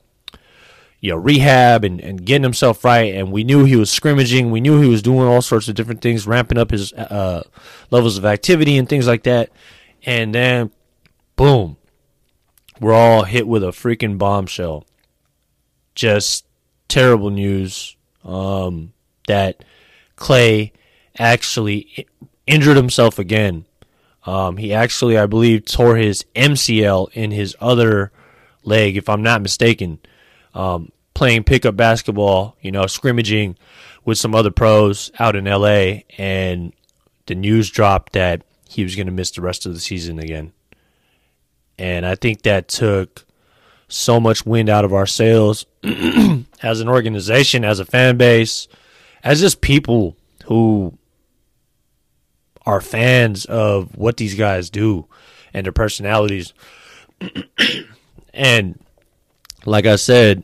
you 1.03 1.09
know, 1.09 1.17
rehab 1.17 1.83
and, 1.83 1.99
and 1.99 2.25
getting 2.25 2.43
himself 2.43 2.85
right. 2.85 3.13
And 3.13 3.29
we 3.29 3.43
knew 3.43 3.65
he 3.65 3.75
was 3.75 3.91
scrimmaging. 3.91 4.51
We 4.51 4.61
knew 4.61 4.79
he 4.79 4.87
was 4.87 5.01
doing 5.01 5.27
all 5.27 5.41
sorts 5.41 5.67
of 5.67 5.75
different 5.75 5.99
things, 5.99 6.25
ramping 6.25 6.57
up 6.57 6.71
his 6.71 6.93
uh, 6.93 7.43
levels 7.91 8.17
of 8.17 8.23
activity 8.23 8.77
and 8.77 8.87
things 8.87 9.05
like 9.05 9.23
that. 9.23 9.49
And 10.05 10.33
then, 10.33 10.71
boom, 11.35 11.75
we're 12.79 12.93
all 12.93 13.23
hit 13.23 13.49
with 13.49 13.65
a 13.65 13.71
freaking 13.71 14.17
bombshell. 14.17 14.85
Just 15.93 16.45
terrible 16.93 17.31
news 17.31 17.97
um, 18.23 18.93
that 19.27 19.65
Klay 20.15 20.71
actually 21.17 22.07
injured 22.45 22.77
himself 22.77 23.17
again. 23.17 23.65
Um, 24.27 24.57
he 24.57 24.73
actually, 24.73 25.17
I 25.17 25.25
believe, 25.25 25.65
tore 25.65 25.95
his 25.95 26.23
MCL 26.35 27.11
in 27.13 27.31
his 27.31 27.55
other 27.59 28.11
leg, 28.63 28.95
if 28.95 29.09
I'm 29.09 29.23
not 29.23 29.41
mistaken 29.41 29.99
um, 30.53 30.91
playing 31.15 31.45
pickup 31.45 31.75
basketball, 31.75 32.57
you 32.61 32.71
know, 32.71 32.85
scrimmaging 32.85 33.57
with 34.05 34.19
some 34.19 34.35
other 34.35 34.51
pros 34.51 35.11
out 35.17 35.35
in 35.35 35.45
LA, 35.45 36.01
and 36.19 36.73
the 37.25 37.35
news 37.35 37.71
dropped 37.71 38.13
that 38.13 38.43
he 38.69 38.83
was 38.83 38.95
going 38.95 39.07
to 39.07 39.13
miss 39.13 39.31
the 39.31 39.41
rest 39.41 39.65
of 39.65 39.73
the 39.73 39.79
season 39.79 40.19
again. 40.19 40.53
And 41.79 42.05
I 42.05 42.13
think 42.13 42.43
that 42.43 42.67
took 42.67 43.25
so 43.87 44.19
much 44.19 44.45
wind 44.45 44.69
out 44.69 44.85
of 44.85 44.93
our 44.93 45.05
sails 45.05 45.65
as 46.63 46.79
an 46.79 46.89
organization, 46.89 47.63
as 47.63 47.79
a 47.79 47.85
fan 47.85 48.17
base, 48.17 48.67
as 49.23 49.39
just 49.39 49.61
people 49.61 50.15
who 50.45 50.97
are 52.65 52.81
fans 52.81 53.45
of 53.45 53.95
what 53.97 54.17
these 54.17 54.35
guys 54.35 54.69
do 54.69 55.05
and 55.53 55.65
their 55.65 55.73
personalities. 55.73 56.53
and 58.33 58.79
like 59.65 59.85
I 59.85 59.95
said, 59.95 60.43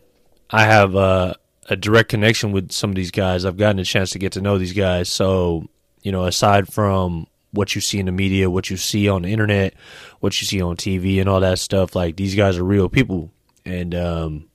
I 0.49 0.65
have 0.65 0.95
uh, 0.95 1.33
a 1.69 1.75
direct 1.75 2.09
connection 2.09 2.51
with 2.51 2.71
some 2.71 2.89
of 2.89 2.95
these 2.95 3.11
guys. 3.11 3.45
I've 3.45 3.57
gotten 3.57 3.79
a 3.79 3.85
chance 3.85 4.11
to 4.11 4.19
get 4.19 4.33
to 4.33 4.41
know 4.41 4.57
these 4.57 4.73
guys. 4.73 5.09
So, 5.09 5.67
you 6.01 6.11
know, 6.11 6.25
aside 6.25 6.71
from 6.71 7.27
what 7.51 7.75
you 7.75 7.81
see 7.81 7.99
in 7.99 8.05
the 8.05 8.11
media, 8.11 8.49
what 8.49 8.69
you 8.69 8.77
see 8.77 9.09
on 9.09 9.23
the 9.23 9.29
internet, 9.29 9.73
what 10.19 10.39
you 10.41 10.47
see 10.47 10.61
on 10.61 10.75
TV, 10.77 11.19
and 11.19 11.27
all 11.27 11.39
that 11.39 11.59
stuff, 11.59 11.95
like 11.95 12.15
these 12.15 12.35
guys 12.35 12.57
are 12.57 12.63
real 12.63 12.89
people, 12.89 13.31
and 13.65 13.95
um, 13.95 14.49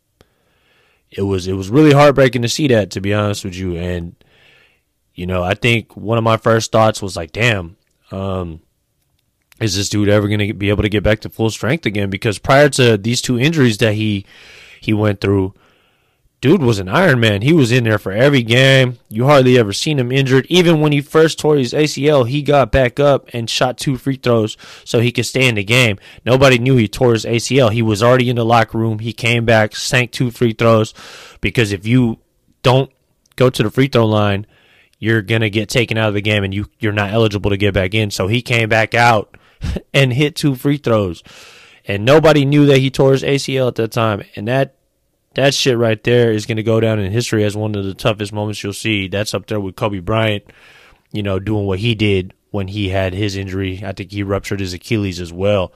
it 1.11 1.23
was 1.23 1.47
it 1.47 1.55
was 1.55 1.71
really 1.71 1.93
heartbreaking 1.93 2.43
to 2.43 2.49
see 2.49 2.69
that, 2.69 2.91
to 2.93 3.01
be 3.01 3.15
honest 3.15 3.45
with 3.45 3.55
you. 3.55 3.77
And 3.77 4.15
you 5.15 5.27
know, 5.27 5.43
I 5.43 5.55
think 5.55 5.97
one 5.97 6.19
of 6.19 6.25
my 6.25 6.37
first 6.37 6.73
thoughts 6.73 7.03
was 7.03 7.17
like, 7.17 7.33
damn. 7.33 7.77
Um, 8.11 8.61
is 9.61 9.77
this 9.77 9.89
dude 9.89 10.09
ever 10.09 10.27
going 10.29 10.47
to 10.49 10.53
be 10.53 10.69
able 10.69 10.83
to 10.83 10.89
get 10.89 11.05
back 11.05 11.21
to 11.21 11.31
full 11.31 11.51
strength 11.51 11.87
again? 11.87 12.11
Because 12.11 12.39
prior 12.39 12.69
to 12.71 12.97
these 12.97 13.23
two 13.23 13.39
injuries 13.39 13.79
that 13.79 13.95
he 13.95 14.27
he 14.81 14.93
went 14.93 15.21
through, 15.21 15.55
dude 16.45 16.63
was 16.63 16.79
an 16.79 16.91
Iron 16.91 17.21
Man. 17.21 17.41
He 17.41 17.55
was 17.55 17.73
in 17.73 17.85
there 17.85 17.97
for 17.97 18.13
every 18.13 18.43
game. 18.43 18.99
You 19.09 19.25
hardly 19.25 19.59
ever 19.59 19.73
seen 19.73 19.99
him 19.99 20.13
injured. 20.13 20.45
Even 20.51 20.83
when 20.83 20.93
he 20.93 21.01
first 21.01 21.39
tore 21.39 21.57
his 21.57 21.73
ACL, 21.73 22.29
he 22.29 22.43
got 22.43 22.71
back 22.71 23.01
up 23.01 23.31
and 23.33 23.49
shot 23.49 23.79
two 23.79 23.97
free 23.97 24.17
throws 24.17 24.59
so 24.85 25.01
he 25.01 25.11
could 25.11 25.25
stay 25.25 25.49
in 25.49 25.55
the 25.55 25.65
game. 25.65 25.99
Nobody 26.23 26.59
knew 26.59 26.77
he 26.77 26.87
tore 26.87 27.15
his 27.15 27.25
ACL. 27.25 27.73
He 27.73 27.81
was 27.81 28.03
already 28.03 28.29
in 28.29 28.37
the 28.37 28.45
locker 28.45 28.77
room. 28.77 28.99
He 28.99 29.15
came 29.15 29.47
back, 29.47 29.75
sank 29.75 30.13
two 30.13 30.31
free 30.31 30.53
throws 30.53 30.93
because 31.41 31.73
if 31.73 31.87
you 31.87 32.19
don't 32.63 32.91
go 33.37 33.49
to 33.49 33.63
the 33.63 33.71
free 33.71 33.89
throw 33.89 34.05
line, 34.05 34.47
you're 34.99 35.23
gonna 35.23 35.49
get 35.49 35.71
taken 35.71 35.97
out 35.97 36.09
of 36.09 36.15
the 36.15 36.21
game 36.21 36.45
and 36.45 36.53
you 36.53 36.67
you're 36.79 36.93
not 36.93 37.11
eligible 37.11 37.53
to 37.53 37.57
get 37.57 37.73
back 37.73 37.95
in. 37.95 38.11
So 38.11 38.27
he 38.29 38.43
came 38.43 38.69
back 38.69 38.93
out 38.93 39.39
and 39.95 40.13
hit 40.13 40.37
two 40.37 40.57
free 40.57 40.77
throws. 40.77 41.23
And 41.87 42.05
nobody 42.05 42.45
knew 42.45 42.67
that 42.67 42.81
he 42.81 42.91
tore 42.91 43.13
his 43.13 43.23
ACL 43.23 43.69
at 43.69 43.77
that 43.77 43.93
time. 43.93 44.25
And 44.37 44.47
that 44.47 44.75
that 45.35 45.55
shit 45.55 45.77
right 45.77 46.03
there 46.05 46.33
is 46.33 46.47
going 46.47 46.57
to 46.57 46.63
go 46.63 46.81
down 46.81 46.99
in 46.99 47.13
history 47.13 47.45
as 47.45 47.57
one 47.57 47.75
of 47.75 47.85
the 47.85 47.95
toughest 47.95 48.33
moments 48.33 48.63
you'll 48.63 48.73
see. 48.73 49.09
That's 49.09 49.35
up 49.35 49.47
there 49.47 49.61
with 49.61 49.77
Kobe 49.77 50.01
Bryant, 50.01 50.45
you 51.13 51.23
know, 51.23 51.39
doing 51.39 51.67
what 51.67 51.81
he 51.81 51.95
did 51.95 52.35
when 52.51 52.69
he 52.69 52.89
had 52.89 53.15
his 53.15 53.37
injury. 53.37 53.83
I 53.85 53.93
think 53.93 54.13
he 54.13 54.23
ruptured 54.23 54.61
his 54.61 54.73
Achilles 54.73 55.21
as 55.21 55.33
well. 55.33 55.73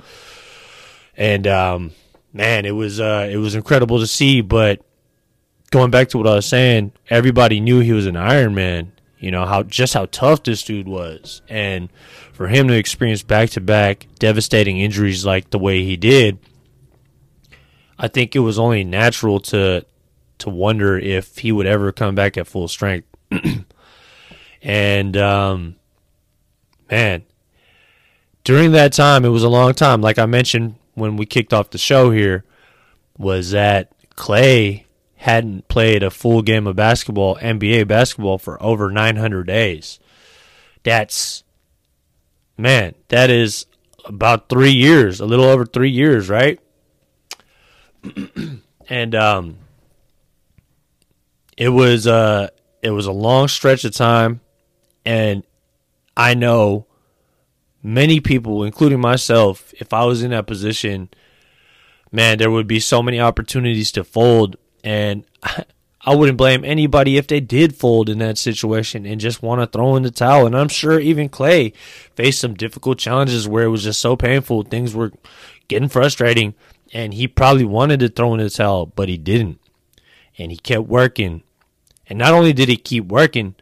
And 1.16 1.46
um, 1.46 1.92
man, 2.32 2.64
it 2.64 2.70
was 2.70 3.00
uh, 3.00 3.28
it 3.30 3.36
was 3.36 3.54
incredible 3.54 3.98
to 3.98 4.06
see. 4.06 4.40
But 4.40 4.80
going 5.70 5.90
back 5.90 6.08
to 6.10 6.18
what 6.18 6.28
I 6.28 6.34
was 6.34 6.46
saying, 6.46 6.92
everybody 7.10 7.60
knew 7.60 7.80
he 7.80 7.92
was 7.92 8.06
an 8.06 8.16
Iron 8.16 8.54
Man. 8.54 8.92
You 9.18 9.32
know 9.32 9.44
how 9.44 9.64
just 9.64 9.94
how 9.94 10.06
tough 10.06 10.44
this 10.44 10.62
dude 10.62 10.86
was, 10.86 11.42
and 11.48 11.88
for 12.32 12.46
him 12.46 12.68
to 12.68 12.74
experience 12.74 13.24
back 13.24 13.50
to 13.50 13.60
back 13.60 14.06
devastating 14.20 14.78
injuries 14.78 15.24
like 15.26 15.50
the 15.50 15.58
way 15.58 15.82
he 15.82 15.96
did, 15.96 16.38
I 17.98 18.08
think 18.08 18.36
it 18.36 18.40
was 18.40 18.58
only 18.58 18.84
natural 18.84 19.40
to 19.40 19.84
to 20.38 20.50
wonder 20.50 20.96
if 20.96 21.38
he 21.38 21.50
would 21.50 21.66
ever 21.66 21.90
come 21.90 22.14
back 22.14 22.36
at 22.36 22.46
full 22.46 22.68
strength. 22.68 23.08
and 24.62 25.16
um, 25.16 25.76
man, 26.90 27.24
during 28.44 28.72
that 28.72 28.92
time, 28.92 29.24
it 29.24 29.30
was 29.30 29.42
a 29.42 29.48
long 29.48 29.74
time. 29.74 30.00
Like 30.00 30.18
I 30.18 30.26
mentioned 30.26 30.76
when 30.94 31.16
we 31.16 31.26
kicked 31.26 31.52
off 31.52 31.70
the 31.70 31.78
show 31.78 32.10
here, 32.10 32.44
was 33.16 33.50
that 33.50 33.92
Klay 34.14 34.84
hadn't 35.16 35.66
played 35.66 36.04
a 36.04 36.10
full 36.10 36.42
game 36.42 36.66
of 36.68 36.76
basketball, 36.76 37.36
NBA 37.36 37.88
basketball, 37.88 38.38
for 38.38 38.62
over 38.62 38.90
900 38.90 39.44
days. 39.44 39.98
That's 40.84 41.42
man, 42.56 42.94
that 43.08 43.30
is 43.30 43.66
about 44.04 44.48
three 44.48 44.72
years, 44.72 45.20
a 45.20 45.26
little 45.26 45.44
over 45.44 45.66
three 45.66 45.90
years, 45.90 46.28
right? 46.28 46.60
and 48.88 49.14
um, 49.14 49.56
it 51.56 51.68
was 51.70 52.06
uh, 52.06 52.48
it 52.82 52.90
was 52.90 53.06
a 53.06 53.12
long 53.12 53.48
stretch 53.48 53.84
of 53.84 53.92
time, 53.92 54.40
and 55.04 55.42
I 56.16 56.34
know 56.34 56.86
many 57.82 58.20
people, 58.20 58.64
including 58.64 59.00
myself, 59.00 59.72
if 59.78 59.92
I 59.92 60.04
was 60.04 60.22
in 60.22 60.30
that 60.30 60.46
position, 60.46 61.08
man, 62.12 62.38
there 62.38 62.50
would 62.50 62.66
be 62.66 62.80
so 62.80 63.02
many 63.02 63.20
opportunities 63.20 63.92
to 63.92 64.04
fold, 64.04 64.56
and 64.82 65.24
I 66.02 66.14
wouldn't 66.14 66.38
blame 66.38 66.64
anybody 66.64 67.16
if 67.16 67.26
they 67.26 67.40
did 67.40 67.76
fold 67.76 68.08
in 68.08 68.18
that 68.18 68.38
situation 68.38 69.04
and 69.04 69.20
just 69.20 69.42
want 69.42 69.60
to 69.60 69.66
throw 69.66 69.96
in 69.96 70.04
the 70.04 70.10
towel. 70.10 70.46
And 70.46 70.56
I'm 70.56 70.68
sure 70.68 70.98
even 70.98 71.28
Klay 71.28 71.74
faced 72.14 72.40
some 72.40 72.54
difficult 72.54 72.98
challenges 72.98 73.48
where 73.48 73.64
it 73.64 73.68
was 73.68 73.82
just 73.82 74.00
so 74.00 74.16
painful. 74.16 74.62
Things 74.62 74.94
were 74.94 75.12
getting 75.66 75.88
frustrating. 75.88 76.54
And 76.92 77.14
he 77.14 77.28
probably 77.28 77.64
wanted 77.64 78.00
to 78.00 78.08
throw 78.08 78.34
in 78.34 78.40
his 78.40 78.54
towel, 78.54 78.86
but 78.86 79.08
he 79.08 79.18
didn't. 79.18 79.60
And 80.38 80.50
he 80.50 80.56
kept 80.56 80.86
working. 80.86 81.42
And 82.06 82.18
not 82.18 82.32
only 82.32 82.52
did 82.52 82.68
he 82.68 82.76
keep 82.76 83.06
working, 83.06 83.54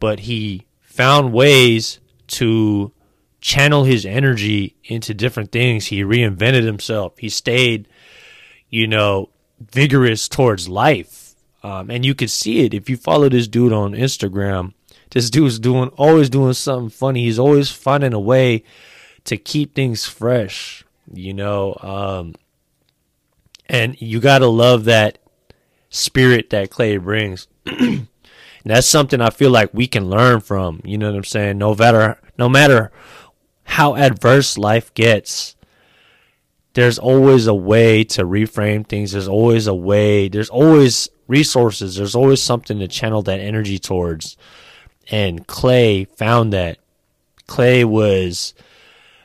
but 0.00 0.20
he 0.20 0.66
found 0.80 1.32
ways 1.32 2.00
to 2.28 2.92
channel 3.40 3.84
his 3.84 4.04
energy 4.04 4.74
into 4.84 5.14
different 5.14 5.52
things. 5.52 5.86
He 5.86 6.02
reinvented 6.02 6.64
himself. 6.64 7.18
He 7.18 7.28
stayed, 7.28 7.86
you 8.68 8.86
know, 8.88 9.28
vigorous 9.60 10.28
towards 10.28 10.68
life 10.68 11.26
um, 11.66 11.90
and 11.90 12.06
you 12.06 12.14
can 12.14 12.28
see 12.28 12.64
it 12.64 12.74
if 12.74 12.88
you 12.88 12.96
follow 12.96 13.28
this 13.28 13.48
dude 13.48 13.72
on 13.72 13.90
Instagram. 13.90 14.72
This 15.10 15.30
dude's 15.30 15.58
doing 15.58 15.88
always 15.96 16.30
doing 16.30 16.52
something 16.52 16.90
funny. 16.90 17.24
He's 17.24 17.40
always 17.40 17.72
finding 17.72 18.12
a 18.12 18.20
way 18.20 18.62
to 19.24 19.36
keep 19.36 19.74
things 19.74 20.04
fresh, 20.04 20.84
you 21.12 21.34
know. 21.34 21.76
Um, 21.82 22.36
and 23.68 24.00
you 24.00 24.20
gotta 24.20 24.46
love 24.46 24.84
that 24.84 25.18
spirit 25.90 26.50
that 26.50 26.70
Klay 26.70 27.02
brings. 27.02 27.48
and 27.66 28.08
that's 28.64 28.86
something 28.86 29.20
I 29.20 29.30
feel 29.30 29.50
like 29.50 29.72
we 29.72 29.86
can 29.86 30.08
learn 30.08 30.40
from. 30.40 30.80
You 30.84 30.98
know 30.98 31.10
what 31.10 31.16
I'm 31.16 31.24
saying? 31.24 31.58
No 31.58 31.74
matter 31.74 32.20
no 32.38 32.48
matter 32.48 32.92
how 33.64 33.96
adverse 33.96 34.56
life 34.56 34.92
gets, 34.94 35.56
there's 36.74 36.98
always 36.98 37.46
a 37.46 37.54
way 37.54 38.04
to 38.04 38.24
reframe 38.24 38.86
things. 38.86 39.12
There's 39.12 39.28
always 39.28 39.66
a 39.66 39.74
way. 39.74 40.28
There's 40.28 40.50
always 40.50 41.08
resources. 41.26 41.96
There's 41.96 42.14
always 42.14 42.42
something 42.42 42.78
to 42.78 42.88
channel 42.88 43.22
that 43.22 43.40
energy 43.40 43.78
towards. 43.78 44.36
And 45.10 45.46
Klay 45.46 46.08
found 46.08 46.52
that. 46.52 46.78
Klay 47.48 47.84
was 47.84 48.54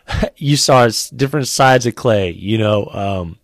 you 0.38 0.55
saw 0.57 0.89
different 1.15 1.48
sides 1.48 1.86
of 1.86 1.95
Klay. 1.95 2.39
You 2.39 2.57
know, 2.57 2.86
um, 2.88 3.38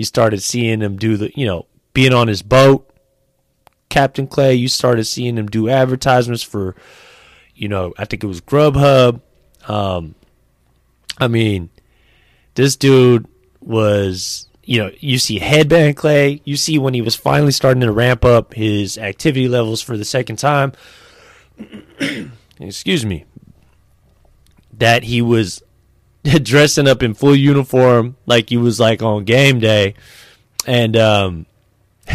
you 0.00 0.04
started 0.04 0.42
seeing 0.42 0.80
him 0.80 0.96
do 0.96 1.18
the, 1.18 1.30
you 1.36 1.44
know, 1.44 1.66
being 1.92 2.14
on 2.14 2.26
his 2.26 2.40
boat, 2.40 2.90
Captain 3.90 4.26
Klay. 4.26 4.58
You 4.58 4.66
started 4.66 5.04
seeing 5.04 5.36
him 5.36 5.46
do 5.46 5.68
advertisements 5.68 6.42
for, 6.42 6.74
you 7.54 7.68
know, 7.68 7.92
I 7.98 8.06
think 8.06 8.24
it 8.24 8.26
was 8.26 8.40
Grubhub. 8.40 9.20
Um, 9.68 10.14
I 11.18 11.28
mean, 11.28 11.68
this 12.54 12.76
dude 12.76 13.26
was, 13.60 14.48
you 14.64 14.82
know, 14.82 14.90
you 15.00 15.18
see 15.18 15.38
headband 15.38 15.98
Klay. 15.98 16.40
You 16.44 16.56
see 16.56 16.78
when 16.78 16.94
he 16.94 17.02
was 17.02 17.14
finally 17.14 17.52
starting 17.52 17.82
to 17.82 17.92
ramp 17.92 18.24
up 18.24 18.54
his 18.54 18.96
activity 18.96 19.48
levels 19.48 19.82
for 19.82 19.98
the 19.98 20.04
second 20.06 20.36
time. 20.36 20.72
Excuse 22.58 23.04
me. 23.04 23.26
That 24.72 25.02
he 25.04 25.20
was 25.20 25.62
dressing 26.42 26.88
up 26.88 27.02
in 27.02 27.14
full 27.14 27.34
uniform 27.34 28.16
like 28.26 28.50
he 28.50 28.56
was 28.56 28.78
like 28.78 29.02
on 29.02 29.24
game 29.24 29.58
day. 29.58 29.94
And 30.66 30.96
um 30.96 31.46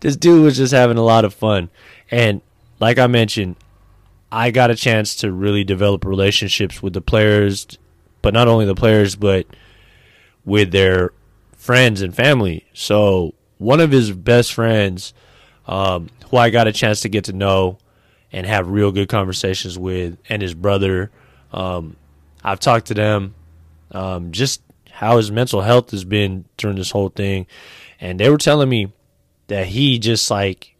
this 0.00 0.16
dude 0.16 0.42
was 0.42 0.56
just 0.56 0.72
having 0.72 0.98
a 0.98 1.02
lot 1.02 1.24
of 1.24 1.34
fun. 1.34 1.70
And 2.10 2.42
like 2.80 2.98
i 2.98 3.06
mentioned 3.06 3.56
i 4.30 4.50
got 4.50 4.70
a 4.70 4.74
chance 4.74 5.14
to 5.16 5.30
really 5.30 5.62
develop 5.62 6.04
relationships 6.04 6.82
with 6.82 6.92
the 6.92 7.00
players 7.00 7.66
but 8.22 8.34
not 8.34 8.48
only 8.48 8.66
the 8.66 8.74
players 8.74 9.14
but 9.14 9.46
with 10.44 10.72
their 10.72 11.12
friends 11.56 12.02
and 12.02 12.14
family. 12.14 12.66
So 12.72 13.34
one 13.58 13.78
of 13.78 13.92
his 13.92 14.10
best 14.10 14.52
friends 14.52 15.14
um, 15.66 16.08
who 16.28 16.36
i 16.36 16.50
got 16.50 16.66
a 16.66 16.72
chance 16.72 17.00
to 17.00 17.08
get 17.08 17.24
to 17.24 17.32
know 17.32 17.78
and 18.32 18.46
have 18.46 18.68
real 18.68 18.90
good 18.90 19.08
conversations 19.08 19.78
with 19.78 20.18
and 20.28 20.42
his 20.42 20.54
brother 20.54 21.10
um, 21.52 21.96
I've 22.44 22.60
talked 22.60 22.86
to 22.86 22.94
them 22.94 23.34
um, 23.92 24.32
just 24.32 24.62
how 24.90 25.16
his 25.16 25.30
mental 25.30 25.62
health 25.62 25.90
has 25.90 26.04
been 26.04 26.44
during 26.56 26.76
this 26.76 26.90
whole 26.90 27.08
thing, 27.08 27.46
and 28.00 28.18
they 28.18 28.30
were 28.30 28.38
telling 28.38 28.68
me 28.68 28.92
that 29.48 29.66
he 29.66 29.98
just 29.98 30.30
like 30.30 30.76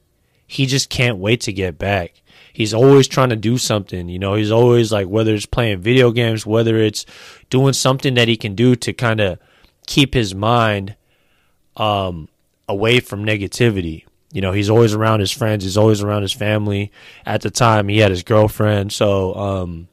he 0.46 0.66
just 0.66 0.90
can't 0.90 1.18
wait 1.18 1.40
to 1.42 1.52
get 1.52 1.78
back. 1.78 2.22
He's 2.52 2.74
always 2.74 3.08
trying 3.08 3.30
to 3.30 3.36
do 3.36 3.56
something, 3.56 4.08
you 4.08 4.18
know. 4.18 4.34
He's 4.34 4.50
always 4.50 4.92
like 4.92 5.08
whether 5.08 5.34
it's 5.34 5.46
playing 5.46 5.80
video 5.80 6.10
games, 6.10 6.44
whether 6.44 6.76
it's 6.76 7.06
doing 7.48 7.72
something 7.72 8.14
that 8.14 8.28
he 8.28 8.36
can 8.36 8.54
do 8.54 8.76
to 8.76 8.92
kind 8.92 9.20
of 9.20 9.38
keep 9.86 10.12
his 10.12 10.34
mind 10.34 10.96
um, 11.76 12.28
away 12.68 13.00
from 13.00 13.24
negativity. 13.24 14.04
You 14.32 14.40
know, 14.40 14.52
he's 14.52 14.70
always 14.70 14.94
around 14.94 15.20
his 15.20 15.30
friends. 15.30 15.64
He's 15.64 15.76
always 15.76 16.02
around 16.02 16.22
his 16.22 16.32
family. 16.32 16.92
At 17.24 17.42
the 17.42 17.50
time, 17.50 17.88
he 17.88 17.98
had 17.98 18.10
his 18.10 18.22
girlfriend, 18.22 18.92
so 18.92 19.34
um, 19.34 19.88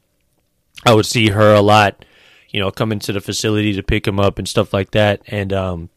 I 0.85 0.93
would 0.93 1.05
see 1.05 1.29
her 1.29 1.53
a 1.53 1.61
lot, 1.61 2.05
you 2.49 2.59
know, 2.59 2.71
coming 2.71 2.99
to 2.99 3.13
the 3.13 3.21
facility 3.21 3.73
to 3.73 3.83
pick 3.83 4.07
him 4.07 4.19
up 4.19 4.37
and 4.37 4.47
stuff 4.47 4.73
like 4.73 4.91
that. 4.91 5.21
And, 5.27 5.51
um, 5.53 5.89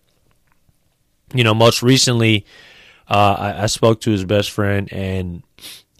you 1.34 1.44
know, 1.44 1.54
most 1.54 1.82
recently, 1.82 2.44
uh, 3.08 3.36
I, 3.38 3.62
I, 3.64 3.66
spoke 3.66 4.00
to 4.02 4.10
his 4.10 4.24
best 4.24 4.50
friend 4.50 4.90
and 4.92 5.42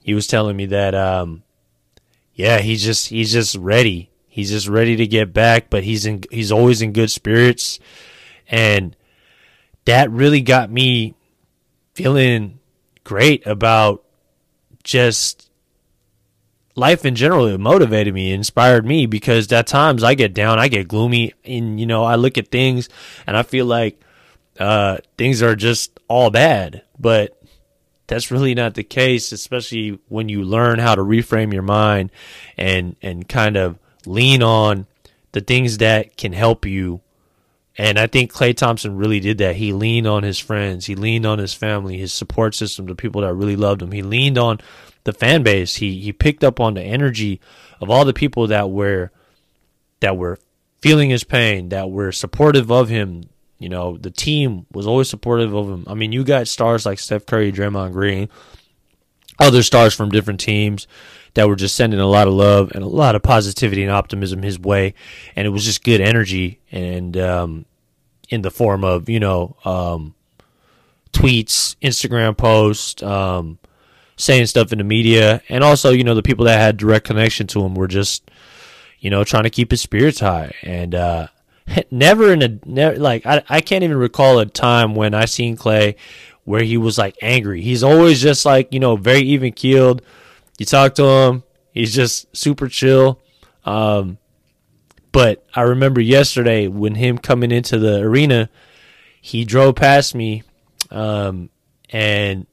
he 0.03 0.15
was 0.15 0.27
telling 0.27 0.57
me 0.57 0.67
that, 0.67 0.95
um, 0.95 1.43
yeah, 2.35 2.59
he's 2.59 2.83
just, 2.83 3.09
he's 3.09 3.33
just 3.33 3.57
ready. 3.57 4.11
He's 4.29 4.51
just 4.51 4.69
ready 4.69 4.97
to 4.97 5.07
get 5.07 5.33
back, 5.33 5.69
but 5.69 5.85
he's 5.85 6.07
in, 6.07 6.23
he's 6.31 6.51
always 6.51 6.81
in 6.81 6.93
good 6.93 7.11
spirits. 7.11 7.79
And 8.49 8.97
that 9.85 10.11
really 10.11 10.41
got 10.41 10.71
me 10.71 11.15
feeling 11.95 12.59
great 13.05 13.47
about 13.47 14.05
just 14.83 15.51
life 16.75 17.05
in 17.05 17.15
general 17.15 17.47
it 17.47 17.59
motivated 17.59 18.15
me 18.15 18.33
inspired 18.33 18.87
me 18.87 19.07
because 19.07 19.51
at 19.53 19.67
times 19.67 20.03
i 20.03 20.15
get 20.15 20.33
down 20.33 20.59
i 20.59 20.69
get 20.69 20.89
gloomy 20.89 21.33
and 21.45 21.79
you 21.79 21.87
know 21.87 22.05
i 22.05 22.15
look 22.15 22.39
at 22.39 22.49
things 22.49 22.89
and 23.27 23.37
i 23.37 23.43
feel 23.43 23.67
like 23.67 24.01
uh, 24.59 24.99
things 25.17 25.43
are 25.43 25.57
just 25.57 25.99
all 26.09 26.31
bad 26.31 26.83
but 26.99 27.43
that's 28.07 28.31
really 28.31 28.55
not 28.55 28.75
the 28.75 28.83
case 28.83 29.33
especially 29.33 29.99
when 30.09 30.29
you 30.29 30.43
learn 30.43 30.79
how 30.79 30.95
to 30.95 31.03
reframe 31.03 31.53
your 31.53 31.63
mind 31.63 32.11
and 32.57 32.95
and 33.03 33.29
kind 33.29 33.57
of 33.57 33.79
lean 34.05 34.43
on 34.43 34.87
the 35.33 35.41
things 35.41 35.79
that 35.79 36.17
can 36.17 36.33
help 36.33 36.67
you 36.67 37.01
and 37.79 37.99
I 37.99 38.07
think 38.07 38.33
Klay 38.33 38.55
Thompson 38.55 38.97
really 38.97 39.21
did 39.21 39.39
that. 39.39 39.57
He 39.57 39.73
leaned 39.73 40.07
on 40.07 40.23
his 40.23 40.39
friends. 40.39 40.87
He 40.87 40.95
leaned 40.95 41.25
on 41.25 41.39
his 41.39 41.55
family, 41.55 41.97
his 41.97 42.13
support 42.13 42.55
system, 42.55 42.87
the 42.87 42.95
people 42.95 43.23
that 43.23 43.33
really 43.33 43.57
loved 43.57 43.81
him. 43.81 43.93
He 43.93 44.03
leaned 44.03 44.37
on 44.37 44.61
the 45.05 45.13
fan 45.13 45.43
base. 45.43 45.77
He 45.77 46.01
he 46.01 46.13
picked 46.13 46.45
up 46.45 46.61
on 46.61 46.75
the 46.75 46.83
energy 46.83 47.41
of 47.81 47.91
all 47.91 48.05
the 48.05 48.13
people 48.13 48.47
that 48.49 48.71
were 48.71 49.11
that 50.01 50.17
were 50.17 50.39
feeling 50.81 51.11
his 51.11 51.25
pain, 51.25 51.69
that 51.71 51.91
were 51.91 52.13
supportive 52.13 52.71
of 52.71 52.89
him. 52.89 53.29
You 53.59 53.69
know, 53.69 53.97
the 53.97 54.11
team 54.11 54.67
was 54.73 54.87
always 54.87 55.09
supportive 55.09 55.55
of 55.55 55.69
him. 55.69 55.85
I 55.87 55.95
mean, 55.95 56.13
you 56.13 56.25
got 56.25 56.49
stars 56.49 56.85
like 56.85 56.99
Steph 56.99 57.27
Curry, 57.27 57.53
Draymond 57.53 57.93
Green, 57.93 58.29
other 59.39 59.63
stars 59.63 59.95
from 59.95 60.11
different 60.11 60.41
teams 60.41 60.89
that 61.35 61.49
were 61.49 61.57
just 61.57 61.77
sending 61.77 62.01
a 62.01 62.07
lot 62.07 62.29
of 62.29 62.35
love 62.35 62.73
and 62.75 62.83
a 62.83 62.89
lot 62.89 63.15
of 63.15 63.23
positivity 63.23 63.83
and 63.83 63.93
optimism 63.93 64.43
his 64.43 64.59
way, 64.59 64.95
and 65.37 65.47
it 65.47 65.51
was 65.51 65.65
just 65.65 65.85
good 65.85 66.01
energy 66.01 66.61
and 66.71 67.17
um, 67.17 67.65
in 68.29 68.43
the 68.43 68.51
form 68.51 68.85
of 68.85 69.09
you 69.09 69.21
know 69.21 69.57
um, 69.65 70.15
tweets, 71.13 71.77
Instagram 71.83 72.37
posts, 72.37 73.03
um, 73.03 73.59
saying 74.17 74.47
stuff 74.47 74.73
in 74.73 74.79
the 74.79 74.85
media, 74.85 75.43
and 75.49 75.65
also 75.65 75.91
you 75.91 76.05
know 76.05 76.15
the 76.15 76.23
people 76.23 76.45
that 76.47 76.59
had 76.59 76.77
direct 76.77 77.07
connection 77.07 77.47
to 77.49 77.65
him 77.65 77.75
were 77.75 77.89
just 77.89 78.31
you 79.01 79.11
know 79.11 79.25
trying 79.25 79.45
to 79.45 79.51
keep 79.51 79.71
his 79.71 79.81
spirits 79.81 80.21
high, 80.21 80.53
and 80.63 80.95
uh, 80.95 81.29
never 81.91 82.33
in 82.33 82.43
a 82.43 82.59
never, 82.65 82.99
like 82.99 83.27
I 83.27 83.43
I 83.49 83.61
can't 83.61 83.85
even 83.85 83.97
recall 83.97 84.39
a 84.39 84.47
time 84.47 84.95
when 84.95 85.15
I 85.15 85.25
seen 85.25 85.57
Klay 85.57 85.97
where 86.45 86.63
he 86.63 86.77
was 86.77 86.99
like 86.99 87.17
angry. 87.23 87.63
He's 87.63 87.83
always 87.83 88.21
just 88.21 88.45
like 88.45 88.73
you 88.73 88.81
know 88.81 88.97
very 88.97 89.23
even 89.23 89.53
keeled. 89.53 90.03
You 90.59 90.67
talk 90.67 90.95
to 90.97 91.05
him, 91.05 91.43
he's 91.73 91.95
just 91.95 92.35
super 92.37 92.69
chill. 92.69 93.21
Um, 93.65 94.19
but 95.13 95.47
I 95.55 95.63
remember 95.63 96.01
yesterday 96.01 96.69
when 96.69 96.95
him 96.95 97.19
coming 97.19 97.51
into 97.53 97.79
the 97.79 98.01
arena, 98.01 98.49
he 99.21 99.45
drove 99.45 99.77
past 99.77 100.15
me, 100.15 100.43
um, 100.91 101.51
and 101.91 102.47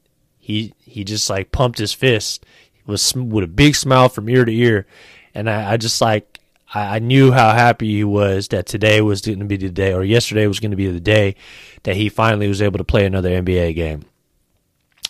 he 0.50 0.74
he 0.78 1.04
just 1.04 1.30
like 1.30 1.52
pumped 1.52 1.78
his 1.78 1.92
fist 1.92 2.44
was 2.86 3.14
with 3.14 3.44
a 3.44 3.48
big 3.48 3.76
smile 3.76 4.08
from 4.08 4.28
ear 4.28 4.44
to 4.44 4.52
ear, 4.52 4.86
and 5.34 5.48
I, 5.48 5.72
I 5.72 5.76
just 5.76 6.00
like 6.00 6.40
I, 6.74 6.96
I 6.96 6.98
knew 6.98 7.32
how 7.32 7.52
happy 7.52 7.88
he 7.88 8.04
was 8.04 8.48
that 8.48 8.66
today 8.66 9.00
was 9.00 9.20
going 9.20 9.38
to 9.38 9.44
be 9.44 9.56
the 9.56 9.70
day, 9.70 9.92
or 9.92 10.04
yesterday 10.04 10.46
was 10.46 10.60
going 10.60 10.72
to 10.72 10.76
be 10.76 10.90
the 10.90 11.00
day 11.00 11.36
that 11.84 11.96
he 11.96 12.08
finally 12.08 12.48
was 12.48 12.60
able 12.60 12.78
to 12.78 12.84
play 12.84 13.06
another 13.06 13.30
NBA 13.30 13.74
game. 13.74 14.02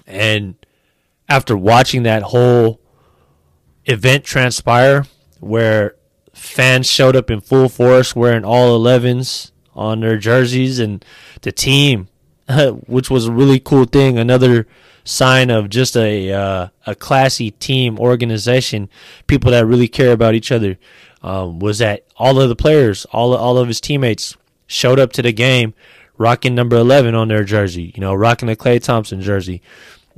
And 0.06 0.54
after 1.28 1.56
watching 1.56 2.02
that 2.02 2.22
whole 2.22 2.80
event 3.86 4.24
transpire, 4.24 5.06
where 5.40 5.96
fans 6.34 6.86
showed 6.86 7.16
up 7.16 7.30
in 7.30 7.40
full 7.40 7.68
force 7.68 8.14
wearing 8.14 8.44
all 8.44 8.78
11s 8.78 9.52
on 9.74 10.00
their 10.00 10.18
jerseys, 10.18 10.78
and 10.78 11.04
the 11.42 11.52
team, 11.52 12.08
which 12.86 13.08
was 13.10 13.26
a 13.26 13.32
really 13.32 13.58
cool 13.60 13.84
thing, 13.84 14.18
another 14.18 14.66
sign 15.04 15.50
of 15.50 15.68
just 15.68 15.96
a 15.96 16.32
uh, 16.32 16.68
a 16.86 16.94
classy 16.94 17.50
team 17.52 17.98
organization, 17.98 18.88
people 19.26 19.50
that 19.50 19.66
really 19.66 19.88
care 19.88 20.12
about 20.12 20.34
each 20.34 20.52
other. 20.52 20.78
Um, 21.22 21.58
was 21.58 21.78
that 21.78 22.06
all 22.16 22.40
of 22.40 22.48
the 22.48 22.56
players, 22.56 23.04
all 23.06 23.34
all 23.34 23.58
of 23.58 23.68
his 23.68 23.80
teammates 23.80 24.36
showed 24.66 24.98
up 24.98 25.12
to 25.12 25.22
the 25.22 25.32
game 25.32 25.74
rocking 26.16 26.54
number 26.54 26.76
eleven 26.76 27.14
on 27.14 27.28
their 27.28 27.44
jersey, 27.44 27.92
you 27.94 28.00
know, 28.00 28.14
rocking 28.14 28.48
the 28.48 28.56
Klay 28.56 28.82
Thompson 28.82 29.20
jersey, 29.20 29.60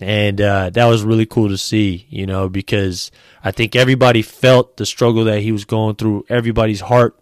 and 0.01 0.40
uh, 0.40 0.71
that 0.71 0.87
was 0.87 1.05
really 1.05 1.27
cool 1.27 1.49
to 1.49 1.59
see, 1.59 2.07
you 2.09 2.27
know, 2.27 2.49
because 2.49 3.11
I 3.45 3.51
think 3.51 3.75
everybody 3.75 4.23
felt 4.23 4.77
the 4.77 4.87
struggle 4.87 5.25
that 5.25 5.40
he 5.40 5.53
was 5.53 5.64
going 5.64 5.97
through. 5.97 6.27
Everybody's 6.29 6.83
heart 6.83 7.16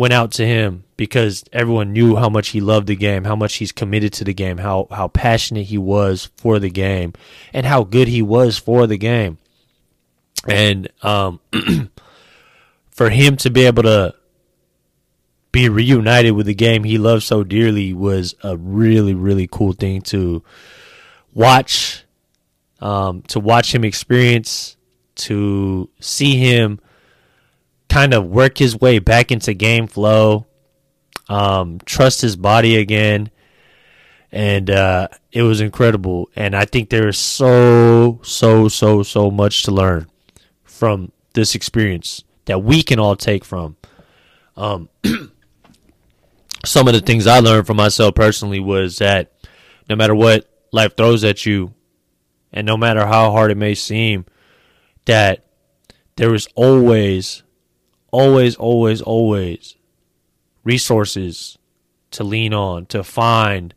went 0.00 0.14
out 0.14 0.32
to 0.32 0.46
him 0.46 0.82
because 0.96 1.44
everyone 1.52 1.92
knew 1.92 2.16
how 2.16 2.30
much 2.30 2.48
he 2.48 2.60
loved 2.62 2.86
the 2.86 2.96
game, 2.96 3.24
how 3.24 3.36
much 3.36 3.56
he's 3.56 3.70
committed 3.70 4.10
to 4.10 4.24
the 4.24 4.32
game, 4.32 4.56
how 4.56 4.86
how 4.90 5.08
passionate 5.08 5.66
he 5.66 5.76
was 5.76 6.30
for 6.38 6.58
the 6.58 6.70
game, 6.70 7.12
and 7.52 7.66
how 7.66 7.84
good 7.84 8.08
he 8.08 8.22
was 8.22 8.56
for 8.56 8.86
the 8.86 8.96
game. 8.96 9.36
And 10.48 10.88
um, 11.02 11.38
for 12.90 13.10
him 13.10 13.36
to 13.36 13.50
be 13.50 13.66
able 13.66 13.82
to 13.82 14.14
be 15.52 15.68
reunited 15.68 16.32
with 16.32 16.46
the 16.46 16.54
game 16.54 16.84
he 16.84 16.96
loved 16.96 17.22
so 17.22 17.44
dearly 17.44 17.92
was 17.92 18.34
a 18.42 18.56
really 18.56 19.12
really 19.12 19.48
cool 19.50 19.74
thing 19.74 20.00
to 20.00 20.42
watch 21.34 22.04
um, 22.80 23.20
to 23.22 23.38
watch 23.38 23.74
him 23.74 23.84
experience 23.84 24.78
to 25.16 25.90
see 26.00 26.38
him 26.38 26.80
kind 27.90 28.14
of 28.14 28.26
work 28.26 28.56
his 28.56 28.80
way 28.80 28.98
back 28.98 29.30
into 29.30 29.52
game 29.52 29.86
flow, 29.86 30.46
um, 31.28 31.78
trust 31.84 32.22
his 32.22 32.36
body 32.36 32.76
again, 32.76 33.30
and 34.32 34.70
uh, 34.70 35.08
it 35.32 35.42
was 35.42 35.60
incredible. 35.60 36.30
And 36.34 36.56
I 36.56 36.64
think 36.64 36.88
there 36.88 37.08
is 37.08 37.18
so, 37.18 38.20
so, 38.22 38.68
so, 38.68 39.02
so 39.02 39.30
much 39.30 39.64
to 39.64 39.72
learn 39.72 40.06
from 40.64 41.12
this 41.34 41.54
experience. 41.54 42.24
that 42.46 42.62
we 42.62 42.82
can 42.82 42.98
all 42.98 43.16
take 43.16 43.44
from. 43.44 43.76
Um, 44.56 44.88
some 46.64 46.88
of 46.88 46.94
the 46.94 47.00
things 47.00 47.26
I 47.26 47.40
learned 47.40 47.66
from 47.66 47.76
myself 47.76 48.14
personally 48.14 48.60
was 48.60 48.98
that 48.98 49.32
no 49.88 49.94
matter 49.96 50.14
what 50.14 50.48
life 50.72 50.96
throws 50.96 51.22
at 51.22 51.44
you, 51.46 51.74
and 52.52 52.66
no 52.66 52.76
matter 52.76 53.06
how 53.06 53.30
hard 53.30 53.50
it 53.50 53.56
may 53.56 53.74
seem, 53.74 54.24
that 55.04 55.44
there 56.16 56.34
is 56.34 56.48
always, 56.54 57.42
always, 58.10 58.56
always, 58.56 59.00
always 59.00 59.76
resources 60.64 61.58
to 62.10 62.24
lean 62.24 62.52
on, 62.52 62.86
to 62.86 63.02
find 63.02 63.74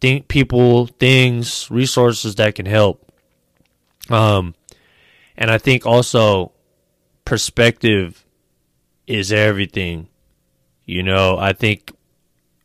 think 0.00 0.28
people, 0.28 0.86
things, 0.86 1.70
resources 1.70 2.36
that 2.36 2.54
can 2.54 2.66
help. 2.66 3.10
Um, 4.08 4.54
and 5.36 5.50
I 5.50 5.58
think 5.58 5.86
also 5.86 6.52
perspective 7.24 8.24
is 9.06 9.32
everything. 9.32 10.08
You 10.84 11.02
know, 11.02 11.36
I 11.38 11.52
think 11.52 11.92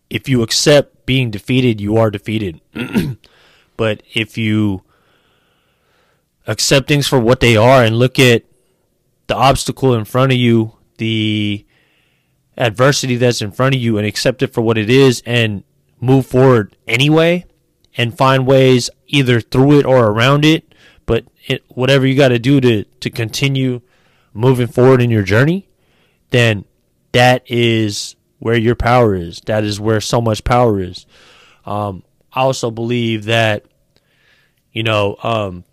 if 0.09 0.29
you 0.29 0.41
accept 0.43 1.05
being 1.05 1.31
defeated, 1.31 1.81
you 1.81 1.97
are 1.97 2.11
defeated. 2.11 2.61
but 3.77 4.03
if 4.13 4.37
you 4.37 4.83
accept 6.47 6.87
things 6.87 7.07
for 7.07 7.19
what 7.19 7.39
they 7.39 7.57
are 7.57 7.83
and 7.83 7.97
look 7.97 8.19
at 8.19 8.43
the 9.27 9.35
obstacle 9.35 9.93
in 9.93 10.05
front 10.05 10.31
of 10.31 10.37
you, 10.37 10.77
the 10.97 11.65
adversity 12.57 13.15
that's 13.15 13.41
in 13.41 13.51
front 13.51 13.75
of 13.75 13.81
you, 13.81 13.97
and 13.97 14.05
accept 14.05 14.41
it 14.41 14.53
for 14.53 14.61
what 14.61 14.77
it 14.77 14.89
is 14.89 15.21
and 15.25 15.63
move 15.99 16.25
forward 16.25 16.75
anyway 16.87 17.45
and 17.97 18.17
find 18.17 18.45
ways 18.45 18.89
either 19.07 19.39
through 19.39 19.79
it 19.79 19.85
or 19.85 20.07
around 20.07 20.43
it, 20.45 20.73
but 21.05 21.25
it, 21.47 21.63
whatever 21.69 22.05
you 22.05 22.15
got 22.15 22.29
to 22.29 22.39
do 22.39 22.59
to 22.61 22.83
to 22.83 23.09
continue 23.09 23.81
moving 24.33 24.67
forward 24.67 25.01
in 25.01 25.09
your 25.09 25.23
journey, 25.23 25.67
then 26.31 26.65
that 27.11 27.43
is 27.45 28.15
where 28.39 28.57
your 28.57 28.75
power 28.75 29.15
is. 29.15 29.41
That 29.45 29.63
is 29.63 29.79
where 29.79 30.01
so 30.01 30.19
much 30.19 30.43
power 30.43 30.79
is. 30.79 31.05
Um, 31.65 32.03
I 32.33 32.41
also 32.41 32.71
believe 32.71 33.25
that 33.25 33.65
you 34.71 34.83
know 34.83 35.17
um, 35.23 35.63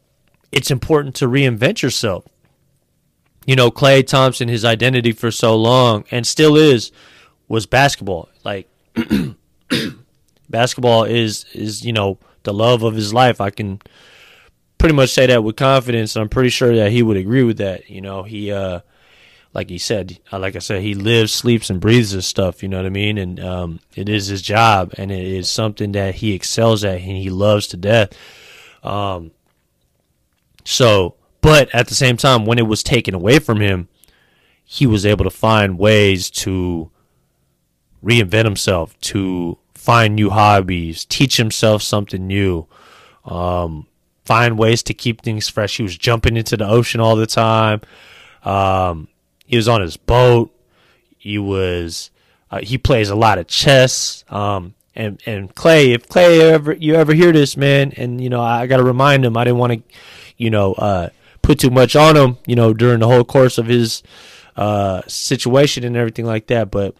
it's 0.52 0.70
important 0.70 1.14
to 1.16 1.26
reinvent 1.26 1.82
yourself. 1.82 2.24
You 3.46 3.56
know, 3.56 3.70
Klay 3.70 4.06
Thompson, 4.06 4.48
his 4.48 4.64
identity 4.64 5.12
for 5.12 5.30
so 5.30 5.56
long 5.56 6.04
and 6.10 6.26
still 6.26 6.56
is 6.56 6.92
was 7.48 7.66
basketball. 7.66 8.28
Like 8.44 8.68
basketball 10.50 11.04
is 11.04 11.46
is 11.52 11.84
you 11.84 11.92
know 11.92 12.18
the 12.42 12.52
love 12.52 12.82
of 12.82 12.94
his 12.94 13.12
life. 13.14 13.40
I 13.40 13.50
can 13.50 13.80
pretty 14.78 14.94
much 14.94 15.10
say 15.10 15.26
that 15.26 15.44
with 15.44 15.56
confidence. 15.56 16.16
and 16.16 16.22
I'm 16.22 16.28
pretty 16.28 16.50
sure 16.50 16.74
that 16.76 16.90
he 16.90 17.02
would 17.02 17.16
agree 17.16 17.42
with 17.42 17.58
that. 17.58 17.90
You 17.90 18.00
know, 18.00 18.22
he 18.22 18.50
uh, 18.50 18.80
like 19.52 19.68
he 19.68 19.78
said, 19.78 20.18
uh, 20.32 20.38
like 20.38 20.56
I 20.56 20.60
said, 20.60 20.82
he 20.82 20.94
lives, 20.94 21.32
sleeps, 21.32 21.70
and 21.70 21.80
breathes 21.80 22.12
this 22.12 22.26
stuff. 22.26 22.62
You 22.62 22.68
know 22.68 22.78
what 22.78 22.86
I 22.86 22.90
mean? 22.90 23.18
And 23.18 23.40
um, 23.40 23.80
it 23.94 24.08
is 24.08 24.28
his 24.28 24.42
job, 24.42 24.94
and 24.96 25.10
it 25.10 25.24
is 25.24 25.50
something 25.50 25.92
that 25.92 26.16
he 26.16 26.34
excels 26.34 26.84
at, 26.84 27.00
and 27.00 27.16
he 27.16 27.30
loves 27.30 27.66
to 27.68 27.76
death. 27.76 28.12
Um, 28.82 29.32
so, 30.64 31.16
but 31.40 31.74
at 31.74 31.88
the 31.88 31.94
same 31.94 32.16
time, 32.16 32.44
when 32.44 32.58
it 32.58 32.66
was 32.66 32.82
taken 32.82 33.14
away 33.14 33.38
from 33.38 33.60
him, 33.60 33.88
he 34.64 34.86
was 34.86 35.04
able 35.04 35.24
to 35.24 35.30
find 35.30 35.78
ways 35.78 36.30
to 36.30 36.90
reinvent 38.04 38.44
himself, 38.44 38.98
to 39.00 39.58
find 39.74 40.14
new 40.14 40.30
hobbies, 40.30 41.04
teach 41.04 41.36
himself 41.36 41.82
something 41.82 42.26
new, 42.26 42.66
um, 43.24 43.86
find 44.24 44.58
ways 44.58 44.82
to 44.84 44.94
keep 44.94 45.22
things 45.22 45.48
fresh. 45.48 45.76
He 45.76 45.82
was 45.82 45.96
jumping 45.96 46.36
into 46.36 46.56
the 46.56 46.68
ocean 46.68 47.00
all 47.00 47.16
the 47.16 47.26
time. 47.26 47.80
Um, 48.44 49.08
he 49.46 49.56
was 49.56 49.68
on 49.68 49.80
his 49.80 49.96
boat. 49.96 50.54
He 51.18 51.38
was 51.38 52.10
uh, 52.50 52.60
he 52.62 52.78
plays 52.78 53.10
a 53.10 53.14
lot 53.14 53.38
of 53.38 53.46
chess. 53.46 54.24
Um, 54.28 54.74
and 54.94 55.20
and 55.26 55.54
Klay, 55.54 55.94
if 55.94 56.08
Klay 56.08 56.40
ever 56.40 56.72
you 56.72 56.94
ever 56.94 57.14
hear 57.14 57.32
this, 57.32 57.56
man, 57.56 57.92
and 57.96 58.20
you 58.20 58.28
know 58.28 58.40
I 58.40 58.66
got 58.66 58.78
to 58.78 58.82
remind 58.82 59.24
him, 59.24 59.36
I 59.36 59.44
didn't 59.44 59.58
want 59.58 59.72
to, 59.72 59.96
you 60.36 60.50
know, 60.50 60.74
uh, 60.74 61.08
put 61.42 61.58
too 61.58 61.70
much 61.70 61.96
on 61.96 62.16
him, 62.16 62.38
you 62.46 62.56
know, 62.56 62.72
during 62.72 63.00
the 63.00 63.06
whole 63.06 63.24
course 63.24 63.58
of 63.58 63.66
his 63.66 64.02
uh, 64.56 65.02
situation 65.06 65.84
and 65.84 65.96
everything 65.96 66.26
like 66.26 66.46
that. 66.48 66.70
But 66.70 66.94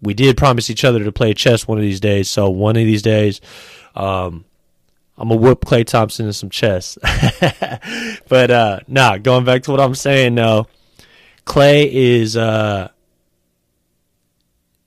we 0.00 0.14
did 0.14 0.36
promise 0.36 0.70
each 0.70 0.84
other 0.84 1.02
to 1.04 1.12
play 1.12 1.34
chess 1.34 1.66
one 1.66 1.78
of 1.78 1.82
these 1.82 2.00
days. 2.00 2.28
So 2.28 2.50
one 2.50 2.76
of 2.76 2.84
these 2.84 3.02
days, 3.02 3.40
um, 3.94 4.44
I'm 5.16 5.28
gonna 5.28 5.40
whoop 5.40 5.64
Klay 5.64 5.86
Thompson 5.86 6.26
in 6.26 6.32
some 6.32 6.50
chess. 6.50 6.98
but 8.28 8.50
uh, 8.50 8.80
nah, 8.88 9.18
going 9.18 9.44
back 9.44 9.62
to 9.64 9.70
what 9.70 9.80
I'm 9.80 9.94
saying 9.94 10.34
though, 10.34 10.66
Klay 11.46 11.88
is 11.90 12.36
uh, 12.36 12.88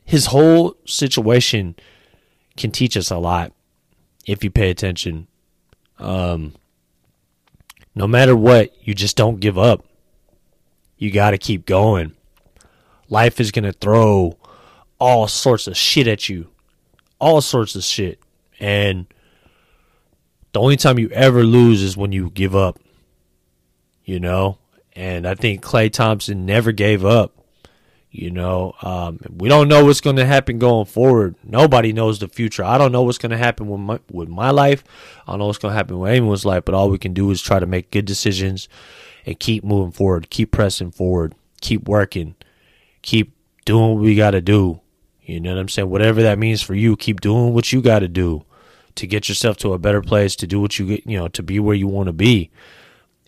his 0.04 0.28
whole 0.28 0.76
situation 0.86 1.76
can 2.56 2.72
teach 2.72 2.98
us 2.98 3.12
a 3.12 3.18
lot 3.18 3.54
if 4.26 4.44
you 4.44 4.52
pay 4.52 4.70
attention. 4.70 5.28
Um, 6.00 6.54
no 7.98 8.08
matter 8.08 8.36
what, 8.36 8.72
you 8.86 8.94
just 8.94 9.18
don't 9.18 9.40
give 9.40 9.58
up. 9.58 9.84
You 10.98 11.12
got 11.12 11.32
to 11.32 11.38
keep 11.38 11.66
going. 11.66 12.16
Life 13.10 13.40
is 13.40 13.52
going 13.52 13.64
to 13.64 13.74
throw 13.74 14.38
all 15.00 15.28
sorts 15.28 15.68
of 15.68 15.76
shit 15.76 16.08
at 16.08 16.30
you. 16.30 16.50
All 17.20 17.42
sorts 17.42 17.76
of 17.76 17.84
shit. 17.84 18.20
And 18.60 19.08
the 20.52 20.60
only 20.60 20.78
time 20.78 21.00
you 21.00 21.10
ever 21.10 21.44
lose 21.44 21.82
is 21.82 21.98
when 21.98 22.12
you 22.12 22.30
give 22.30 22.56
up. 22.56 22.80
You 24.04 24.20
know? 24.20 24.60
And 24.94 25.28
I 25.28 25.36
think 25.36 25.64
Klay 25.64 25.92
Thompson 25.92 26.46
never 26.46 26.72
gave 26.72 27.04
up. 27.04 27.37
You 28.10 28.32
know, 28.32 28.74
um, 28.82 29.20
we 29.30 29.50
don't 29.50 29.68
know 29.68 29.86
what's 29.86 30.02
going 30.02 30.16
to 30.16 30.26
happen 30.26 30.60
going 30.60 30.86
forward. 30.86 31.36
Nobody 31.44 31.92
knows 31.92 32.20
the 32.20 32.28
future. 32.28 32.64
I 32.64 32.78
don't 32.78 32.92
know 32.92 33.04
what's 33.04 33.18
going 33.18 33.32
to 33.32 33.38
happen 33.38 33.68
with 33.68 33.80
my, 33.82 34.00
with 34.10 34.30
my 34.30 34.50
life. 34.50 34.84
I 35.28 35.32
don't 35.32 35.40
know 35.40 35.48
what's 35.48 35.58
going 35.58 35.74
to 35.74 35.76
happen 35.78 36.00
with 36.00 36.12
anyone's 36.12 36.46
life, 36.46 36.64
but 36.66 36.74
all 36.74 36.90
we 36.90 36.98
can 36.98 37.14
do 37.14 37.30
is 37.32 37.42
try 37.42 37.60
to 37.60 37.66
make 37.66 37.92
good 37.92 38.06
decisions 38.06 38.70
and 39.26 39.40
keep 39.40 39.64
moving 39.64 39.92
forward, 39.92 40.30
keep 40.30 40.52
pressing 40.52 40.90
forward, 40.90 41.36
keep 41.60 41.88
working, 41.88 42.36
keep 43.02 43.34
doing 43.66 43.96
what 43.96 44.04
we 44.04 44.16
got 44.16 44.32
to 44.32 44.42
do. 44.42 44.80
You 45.22 45.42
know 45.42 45.54
what 45.54 45.60
I'm 45.60 45.70
saying? 45.70 45.90
Whatever 45.90 46.22
that 46.24 46.40
means 46.40 46.62
for 46.62 46.74
you, 46.74 46.96
keep 46.96 47.20
doing 47.20 47.54
what 47.54 47.74
you 47.74 47.82
got 47.82 48.00
to 48.00 48.08
do 48.08 48.46
to 48.96 49.06
get 49.06 49.28
yourself 49.28 49.58
to 49.58 49.74
a 49.74 49.78
better 49.78 50.02
place, 50.02 50.36
to 50.38 50.48
do 50.48 50.62
what 50.62 50.80
you 50.80 50.88
get, 50.88 51.06
you 51.06 51.18
know, 51.18 51.28
to 51.28 51.44
be 51.44 51.60
where 51.60 51.76
you 51.76 51.88
want 51.88 52.08
to 52.08 52.14
be. 52.14 52.50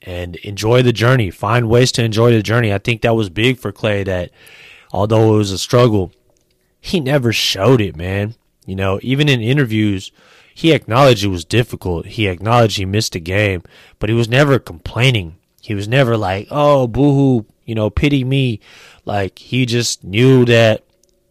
And 0.03 0.37
enjoy 0.37 0.81
the 0.81 0.93
journey. 0.93 1.29
Find 1.29 1.67
ways 1.67 1.91
to 1.91 2.03
enjoy 2.03 2.31
the 2.31 2.41
journey. 2.41 2.73
I 2.73 2.77
think 2.77 3.01
that 3.01 3.15
was 3.15 3.29
big 3.29 3.59
for 3.59 3.73
Klay 3.73 4.05
that 4.05 4.31
although 4.91 5.33
it 5.33 5.37
was 5.37 5.51
a 5.51 5.57
struggle, 5.57 6.11
he 6.79 6.99
never 6.99 7.33
showed 7.33 7.81
it, 7.81 7.95
man. 7.95 8.35
You 8.65 8.75
know, 8.75 8.99
even 9.01 9.27
in 9.27 9.41
interviews, 9.41 10.11
he 10.53 10.71
acknowledged 10.71 11.23
it 11.23 11.29
was 11.29 11.45
difficult. 11.45 12.05
He 12.05 12.27
acknowledged 12.27 12.77
he 12.77 12.85
missed 12.85 13.15
a 13.15 13.19
game, 13.19 13.63
but 13.97 14.09
he 14.09 14.15
was 14.15 14.29
never 14.29 14.59
complaining. 14.59 15.37
He 15.61 15.73
was 15.73 15.87
never 15.87 16.17
like, 16.17 16.47
oh, 16.51 16.87
boohoo, 16.87 17.45
you 17.65 17.75
know, 17.75 17.89
pity 17.89 18.23
me. 18.23 18.59
Like, 19.05 19.39
he 19.39 19.65
just 19.65 20.03
knew 20.03 20.45
that 20.45 20.83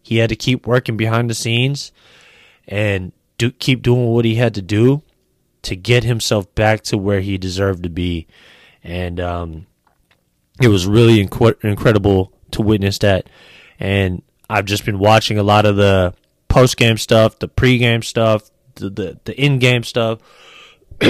he 0.03 0.17
had 0.17 0.31
to 0.31 0.37
keep 0.37 0.67
working 0.67 0.97
behind 0.97 1.29
the 1.29 1.35
scenes 1.35 1.93
and 2.67 3.13
do, 3.37 3.51
keep 3.51 3.83
doing 3.83 4.07
what 4.07 4.25
he 4.25 4.37
had 4.37 4.55
to 4.55 4.63
do 4.63 5.03
to 5.63 5.77
get 5.77 6.05
himself 6.05 6.53
back 6.55 6.83
to 6.85 6.97
where 6.99 7.21
he 7.21 7.39
deserved 7.39 7.83
to 7.83 7.91
be. 7.91 8.27
And 8.83 9.21
um, 9.21 9.67
it 10.61 10.69
was 10.69 10.87
really 10.87 11.25
inc- 11.25 11.65
incredible 11.65 12.33
to 12.53 12.63
witness 12.63 12.99
that. 12.99 13.29
And 13.81 14.23
I've 14.49 14.65
just 14.65 14.85
been 14.85 14.99
watching 14.99 15.39
a 15.39 15.43
lot 15.43 15.67
of 15.67 15.77
the 15.77 16.15
post 16.49 16.77
game 16.77 16.99
stuff, 16.99 17.39
the 17.39 17.49
pre 17.49 17.79
game 17.79 18.03
stuff, 18.03 18.51
the, 18.77 18.91
the, 18.91 19.21
the 19.25 19.41
in 19.41 19.59
game 19.59 19.85
stuff. 19.85 20.21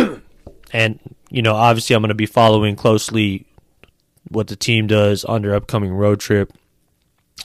and, 0.72 0.98
you 1.31 1.42
know, 1.42 1.55
obviously 1.55 1.94
I'm 1.94 2.03
going 2.03 2.09
to 2.09 2.14
be 2.14 2.27
following 2.27 2.77
closely 2.77 3.46
what 4.29 4.48
the 4.48 4.57
team 4.57 4.87
does 4.87 5.24
on 5.24 5.42
their 5.42 5.55
upcoming 5.55 5.92
road 5.92 6.20
trip. 6.20 6.53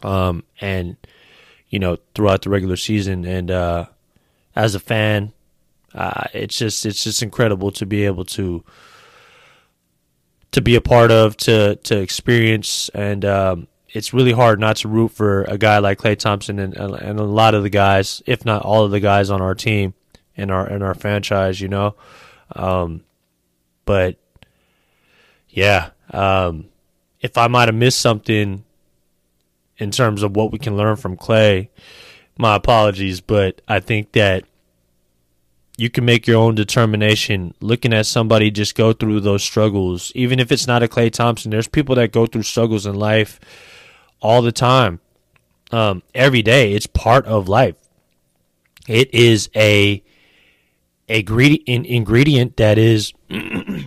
Um, 0.01 0.43
and 0.59 0.97
you 1.73 1.79
know, 1.79 1.97
throughout 2.13 2.43
the 2.43 2.51
regular 2.51 2.75
season. 2.75 3.25
And 3.25 3.49
uh, 3.49 3.87
as 4.55 4.75
a 4.75 4.79
fan, 4.79 5.33
uh, 5.95 6.25
it's 6.31 6.55
just 6.55 6.85
it's 6.85 7.03
just 7.03 7.23
incredible 7.23 7.71
to 7.71 7.87
be 7.87 8.05
able 8.05 8.25
to 8.25 8.63
to 10.51 10.61
be 10.61 10.75
a 10.75 10.81
part 10.81 11.09
of, 11.09 11.35
to 11.37 11.77
to 11.77 11.97
experience, 11.99 12.89
and 12.89 13.25
um, 13.25 13.67
it's 13.93 14.11
really 14.11 14.31
hard 14.31 14.59
not 14.59 14.77
to 14.77 14.87
root 14.87 15.11
for 15.11 15.43
a 15.43 15.57
guy 15.57 15.77
like 15.77 15.99
Klay 15.99 16.17
Thompson 16.17 16.57
and 16.57 16.75
and 16.75 17.19
a 17.19 17.23
lot 17.23 17.53
of 17.53 17.61
the 17.61 17.69
guys, 17.69 18.23
if 18.25 18.43
not 18.43 18.63
all 18.63 18.83
of 18.83 18.91
the 18.91 18.99
guys 18.99 19.29
on 19.29 19.41
our 19.41 19.53
team 19.53 19.93
and 20.35 20.51
our 20.51 20.67
in 20.67 20.81
our 20.81 20.95
franchise, 20.95 21.61
you 21.61 21.67
know. 21.67 21.95
Um, 22.55 23.03
but 23.85 24.17
yeah, 25.49 25.91
um, 26.11 26.69
if 27.21 27.37
I 27.37 27.47
might 27.47 27.67
have 27.67 27.75
missed 27.75 27.99
something 27.99 28.65
in 29.77 29.91
terms 29.91 30.23
of 30.23 30.35
what 30.35 30.51
we 30.51 30.57
can 30.57 30.75
learn 30.75 30.95
from 30.95 31.15
Klay, 31.15 31.69
My 32.35 32.55
apologies, 32.55 33.21
but 33.21 33.61
I 33.67 33.79
think 33.79 34.13
that 34.13 34.43
you 35.77 35.91
can 35.91 36.05
make 36.05 36.25
your 36.25 36.37
own 36.37 36.55
determination 36.55 37.53
looking 37.59 37.93
at 37.93 38.07
somebody 38.07 38.49
just 38.49 38.75
go 38.75 38.93
through 38.93 39.19
those 39.19 39.43
struggles. 39.43 40.11
Even 40.15 40.39
if 40.39 40.51
it's 40.51 40.67
not 40.67 40.81
a 40.83 40.87
Klay 40.87 41.11
Thompson, 41.11 41.51
there's 41.51 41.67
people 41.67 41.95
that 41.95 42.11
go 42.11 42.25
through 42.25 42.43
struggles 42.43 42.87
in 42.87 42.95
life 42.95 43.39
all 44.23 44.41
the 44.41 44.51
time, 44.51 44.99
um, 45.71 46.01
every 46.15 46.41
day. 46.41 46.73
It's 46.73 46.87
part 46.87 47.25
of 47.27 47.47
life. 47.47 47.75
It 48.87 49.13
is 49.13 49.49
a 49.55 50.03
a 51.09 51.21
greedy, 51.21 51.63
an 51.67 51.85
ingredient 51.85 52.57
that 52.57 52.77
is 52.77 53.13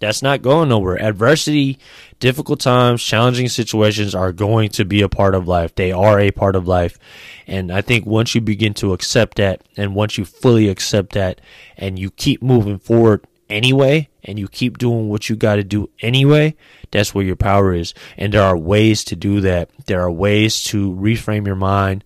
that's 0.00 0.22
not 0.22 0.42
going 0.42 0.68
nowhere. 0.68 1.00
Adversity, 1.02 1.78
difficult 2.20 2.60
times, 2.60 3.02
challenging 3.02 3.48
situations 3.48 4.14
are 4.14 4.32
going 4.32 4.68
to 4.70 4.84
be 4.84 5.00
a 5.02 5.08
part 5.08 5.34
of 5.34 5.48
life. 5.48 5.74
They 5.74 5.92
are 5.92 6.20
a 6.20 6.30
part 6.30 6.56
of 6.56 6.68
life. 6.68 6.98
And 7.46 7.72
I 7.72 7.80
think 7.80 8.06
once 8.06 8.34
you 8.34 8.40
begin 8.40 8.74
to 8.74 8.92
accept 8.92 9.38
that 9.38 9.62
and 9.76 9.94
once 9.94 10.18
you 10.18 10.24
fully 10.24 10.68
accept 10.68 11.12
that 11.12 11.40
and 11.76 11.98
you 11.98 12.10
keep 12.10 12.42
moving 12.42 12.78
forward 12.78 13.26
anyway 13.48 14.08
and 14.22 14.38
you 14.38 14.48
keep 14.48 14.78
doing 14.78 15.08
what 15.08 15.28
you 15.28 15.36
got 15.36 15.56
to 15.56 15.64
do 15.64 15.90
anyway, 16.00 16.54
that's 16.90 17.14
where 17.14 17.24
your 17.24 17.36
power 17.36 17.74
is. 17.74 17.94
And 18.16 18.32
there 18.32 18.42
are 18.42 18.56
ways 18.56 19.04
to 19.04 19.16
do 19.16 19.40
that. 19.42 19.70
There 19.86 20.00
are 20.00 20.10
ways 20.10 20.62
to 20.64 20.92
reframe 20.94 21.46
your 21.46 21.56
mind 21.56 22.04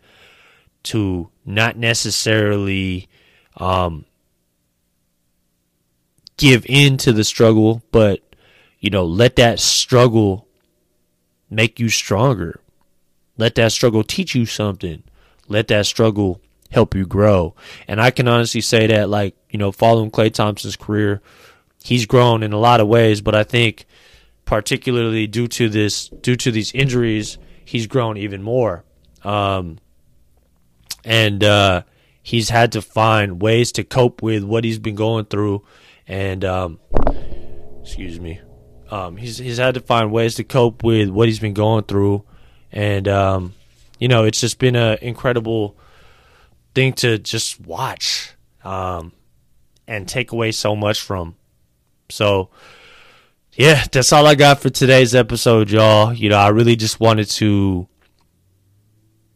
to 0.84 1.30
not 1.44 1.76
necessarily 1.76 3.08
um, 3.56 4.04
give 6.36 6.64
in 6.68 6.96
to 6.98 7.12
the 7.12 7.24
struggle, 7.24 7.82
but 7.90 8.20
you 8.80 8.90
know, 8.90 9.04
let 9.04 9.36
that 9.36 9.58
struggle 9.58 10.46
make 11.50 11.80
you 11.80 11.88
stronger. 11.88 12.60
Let 13.36 13.54
that 13.56 13.72
struggle 13.72 14.04
teach 14.04 14.34
you 14.34 14.46
something. 14.46 15.02
Let 15.48 15.68
that 15.68 15.86
struggle 15.86 16.40
help 16.70 16.94
you 16.94 17.06
grow. 17.06 17.54
And 17.86 18.00
I 18.00 18.10
can 18.10 18.28
honestly 18.28 18.60
say 18.60 18.86
that, 18.86 19.08
like, 19.08 19.36
you 19.50 19.58
know, 19.58 19.72
following 19.72 20.10
Klay 20.10 20.32
Thompson's 20.32 20.76
career, 20.76 21.22
he's 21.82 22.06
grown 22.06 22.42
in 22.42 22.52
a 22.52 22.58
lot 22.58 22.80
of 22.80 22.88
ways, 22.88 23.20
but 23.20 23.34
I 23.34 23.44
think 23.44 23.86
particularly 24.44 25.26
due 25.26 25.48
to 25.48 25.68
this, 25.68 26.08
due 26.08 26.36
to 26.36 26.50
these 26.50 26.72
injuries, 26.72 27.38
he's 27.64 27.86
grown 27.86 28.16
even 28.16 28.42
more. 28.42 28.84
Um, 29.24 29.78
and, 31.04 31.42
uh, 31.42 31.82
he's 32.22 32.50
had 32.50 32.72
to 32.72 32.82
find 32.82 33.40
ways 33.40 33.72
to 33.72 33.84
cope 33.84 34.22
with 34.22 34.44
what 34.44 34.64
he's 34.64 34.78
been 34.78 34.94
going 34.94 35.24
through 35.24 35.64
and 36.08 36.42
um, 36.44 36.80
excuse 37.82 38.18
me, 38.18 38.40
um, 38.90 39.18
he's 39.18 39.36
he's 39.36 39.58
had 39.58 39.74
to 39.74 39.80
find 39.80 40.10
ways 40.10 40.34
to 40.36 40.44
cope 40.44 40.82
with 40.82 41.10
what 41.10 41.28
he's 41.28 41.38
been 41.38 41.52
going 41.52 41.84
through, 41.84 42.24
and 42.72 43.06
um, 43.06 43.54
you 43.98 44.08
know, 44.08 44.24
it's 44.24 44.40
just 44.40 44.58
been 44.58 44.74
an 44.74 44.98
incredible 45.02 45.76
thing 46.78 46.92
to 46.92 47.18
just 47.18 47.60
watch 47.60 48.30
um, 48.62 49.10
and 49.88 50.08
take 50.08 50.30
away 50.30 50.52
so 50.52 50.76
much 50.76 51.00
from. 51.00 51.34
So, 52.08 52.50
yeah, 53.54 53.84
that's 53.90 54.12
all 54.12 54.28
I 54.28 54.36
got 54.36 54.60
for 54.60 54.70
today's 54.70 55.12
episode, 55.12 55.72
y'all. 55.72 56.12
You 56.12 56.28
know, 56.28 56.38
I 56.38 56.50
really 56.50 56.76
just 56.76 57.00
wanted 57.00 57.28
to 57.30 57.88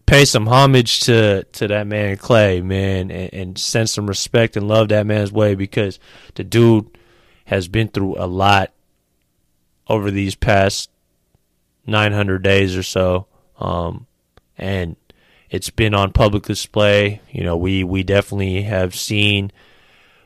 pay 0.06 0.24
some 0.24 0.46
homage 0.46 1.00
to 1.00 1.42
to 1.42 1.66
that 1.66 1.88
man 1.88 2.16
Klay, 2.16 2.62
man, 2.62 3.10
and, 3.10 3.34
and, 3.34 3.58
send 3.58 3.90
some 3.90 4.06
respect 4.06 4.56
and 4.56 4.68
love 4.68 4.90
that 4.90 5.06
man's 5.06 5.32
way 5.32 5.56
because 5.56 5.98
the 6.36 6.44
dude 6.44 6.96
has 7.46 7.66
been 7.66 7.88
through 7.88 8.14
a 8.18 8.26
lot 8.26 8.72
over 9.88 10.12
these 10.12 10.36
past 10.36 10.90
900 11.86 12.40
days 12.40 12.76
or 12.76 12.84
so, 12.84 13.26
um, 13.58 14.06
and 14.56 14.94
it's 15.52 15.68
been 15.68 15.94
on 15.94 16.12
public 16.12 16.44
display. 16.44 17.20
You 17.30 17.44
know, 17.44 17.56
we 17.58 17.84
we 17.84 18.02
definitely 18.02 18.62
have 18.62 18.96
seen 18.96 19.52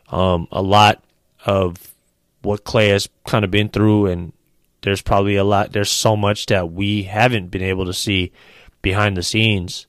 um, 0.08 0.46
a 0.52 0.62
lot 0.62 1.02
of 1.44 1.92
what 2.42 2.64
Klay 2.64 2.90
has 2.90 3.08
kind 3.26 3.44
of 3.44 3.50
been 3.50 3.68
through, 3.68 4.06
and 4.06 4.32
there's 4.82 5.02
probably 5.02 5.34
a 5.34 5.44
lot. 5.44 5.72
There's 5.72 5.90
so 5.90 6.16
much 6.16 6.46
that 6.46 6.72
we 6.72 7.02
haven't 7.02 7.50
been 7.50 7.62
able 7.62 7.86
to 7.86 7.92
see 7.92 8.32
behind 8.82 9.16
the 9.16 9.22
scenes 9.22 9.88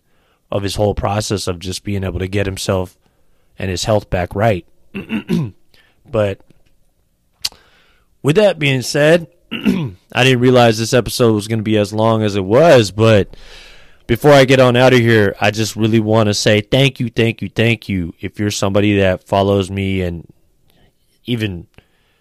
of 0.51 0.63
his 0.63 0.75
whole 0.75 0.95
process 0.95 1.47
of 1.47 1.59
just 1.59 1.83
being 1.83 2.03
able 2.03 2.19
to 2.19 2.27
get 2.27 2.47
himself 2.47 2.97
and 3.59 3.69
his 3.69 3.83
health 3.83 4.09
back 4.09 4.33
right. 4.33 4.65
but 6.05 6.41
with 8.23 8.37
that 8.37 8.57
being 8.57 8.81
said, 8.81 9.27
I 9.51 10.23
didn't 10.23 10.39
realize 10.39 10.79
this 10.79 10.93
episode 10.93 11.33
was 11.33 11.47
going 11.47 11.59
to 11.59 11.63
be 11.63 11.77
as 11.77 11.93
long 11.93 12.23
as 12.23 12.35
it 12.35 12.45
was, 12.45 12.89
but 12.89 13.35
before 14.07 14.31
I 14.31 14.45
get 14.45 14.59
on 14.59 14.75
out 14.75 14.93
of 14.93 14.99
here, 14.99 15.35
I 15.39 15.51
just 15.51 15.75
really 15.75 15.99
want 15.99 16.27
to 16.27 16.33
say 16.33 16.61
thank 16.61 16.99
you, 16.99 17.09
thank 17.09 17.41
you, 17.41 17.49
thank 17.49 17.87
you. 17.87 18.13
If 18.19 18.39
you're 18.39 18.51
somebody 18.51 18.97
that 18.99 19.23
follows 19.23 19.69
me 19.69 20.01
and 20.01 20.31
even 21.25 21.67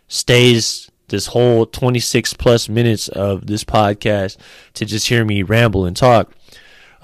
stays 0.09 0.91
this 1.09 1.29
whole 1.29 1.65
26 1.67 2.35
plus 2.35 2.69
minutes 2.69 3.09
of 3.09 3.47
this 3.47 3.63
podcast 3.65 4.37
to 4.75 4.85
just 4.85 5.09
hear 5.09 5.25
me 5.25 5.43
ramble 5.43 5.87
and 5.87 5.97
talk, 5.97 6.33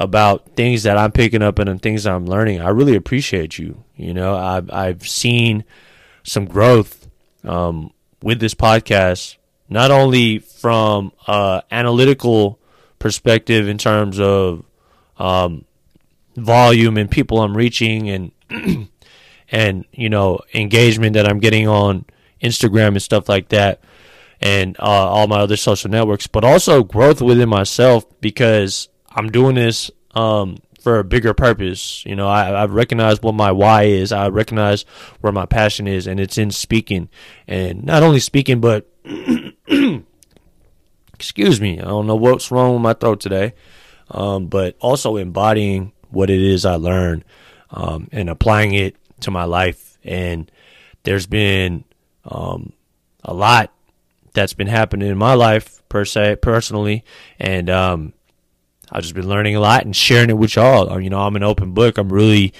about 0.02 0.56
things 0.56 0.82
that 0.82 0.98
I'm 0.98 1.12
picking 1.12 1.42
up 1.42 1.58
and 1.58 1.80
things 1.80 2.06
I'm 2.06 2.26
learning. 2.26 2.60
I 2.60 2.70
really 2.70 2.96
appreciate 2.96 3.58
you. 3.58 3.84
You 3.96 4.12
know, 4.12 4.34
I've 4.36 4.70
I've 4.70 5.06
seen 5.06 5.64
some 6.24 6.44
growth 6.46 7.08
um, 7.44 7.92
with 8.20 8.40
this 8.40 8.54
podcast, 8.54 9.36
not 9.68 9.90
only 9.90 10.40
from 10.40 11.12
uh, 11.26 11.62
analytical 11.70 12.58
perspective 12.98 13.68
in 13.68 13.78
terms 13.78 14.18
of 14.18 14.64
um, 15.18 15.64
volume 16.36 16.96
and 16.96 17.10
people 17.10 17.40
I'm 17.40 17.56
reaching 17.56 18.08
and 18.08 18.32
and 19.50 19.84
you 19.92 20.08
know 20.08 20.40
engagement 20.54 21.14
that 21.14 21.28
I'm 21.28 21.38
getting 21.38 21.68
on 21.68 22.04
Instagram 22.42 22.88
and 22.88 23.02
stuff 23.02 23.28
like 23.28 23.48
that 23.50 23.80
and 24.42 24.76
uh, 24.80 24.82
all 24.82 25.28
my 25.28 25.38
other 25.38 25.56
social 25.56 25.88
networks, 25.88 26.26
but 26.26 26.44
also 26.44 26.82
growth 26.82 27.22
within 27.22 27.48
myself 27.48 28.04
because 28.20 28.88
I'm 29.14 29.30
doing 29.30 29.54
this 29.54 29.90
um, 30.14 30.58
for 30.80 30.98
a 30.98 31.04
bigger 31.04 31.32
purpose. 31.32 32.04
You 32.04 32.16
know, 32.16 32.28
I, 32.28 32.50
I 32.50 32.66
recognize 32.66 33.22
what 33.22 33.36
my 33.36 33.52
why 33.52 33.84
is. 33.84 34.10
I 34.10 34.28
recognize 34.28 34.82
where 35.20 35.32
my 35.32 35.46
passion 35.46 35.86
is, 35.86 36.08
and 36.08 36.18
it's 36.18 36.36
in 36.38 36.50
speaking, 36.50 37.08
and 37.46 37.84
not 37.84 38.02
only 38.02 38.18
speaking, 38.18 38.60
but 38.60 38.90
excuse 41.14 41.60
me, 41.60 41.78
I 41.78 41.84
don't 41.84 42.08
know 42.08 42.16
what's 42.16 42.50
wrong 42.50 42.72
with 42.72 42.82
my 42.82 42.94
throat 42.94 43.20
today, 43.20 43.54
um, 44.12 44.46
but 44.46 44.76
also 44.78 45.16
embodying 45.16 45.92
what 46.10 46.30
it 46.30 46.40
is 46.40 46.64
I 46.64 46.76
learn 46.76 47.24
um, 47.70 48.08
and 48.12 48.30
applying 48.30 48.74
it 48.74 48.96
to 49.20 49.30
my 49.30 49.44
life. 49.44 49.98
And 50.04 50.50
there's 51.02 51.26
been 51.26 51.84
um, 52.24 52.72
a 53.24 53.34
lot 53.34 53.72
that's 54.34 54.52
been 54.52 54.66
happening 54.68 55.08
in 55.08 55.18
my 55.18 55.34
life 55.34 55.82
per 55.88 56.04
se, 56.04 56.36
personally, 56.36 57.04
and 57.38 57.68
um, 57.68 58.12
I've 58.90 59.02
just 59.02 59.14
been 59.14 59.28
learning 59.28 59.56
a 59.56 59.60
lot 59.60 59.84
and 59.84 59.94
sharing 59.94 60.30
it 60.30 60.38
with 60.38 60.56
y'all. 60.56 61.00
You 61.00 61.10
know, 61.10 61.20
I'm 61.20 61.36
an 61.36 61.42
open 61.42 61.72
book. 61.72 61.98
I'm 61.98 62.12
really 62.12 62.52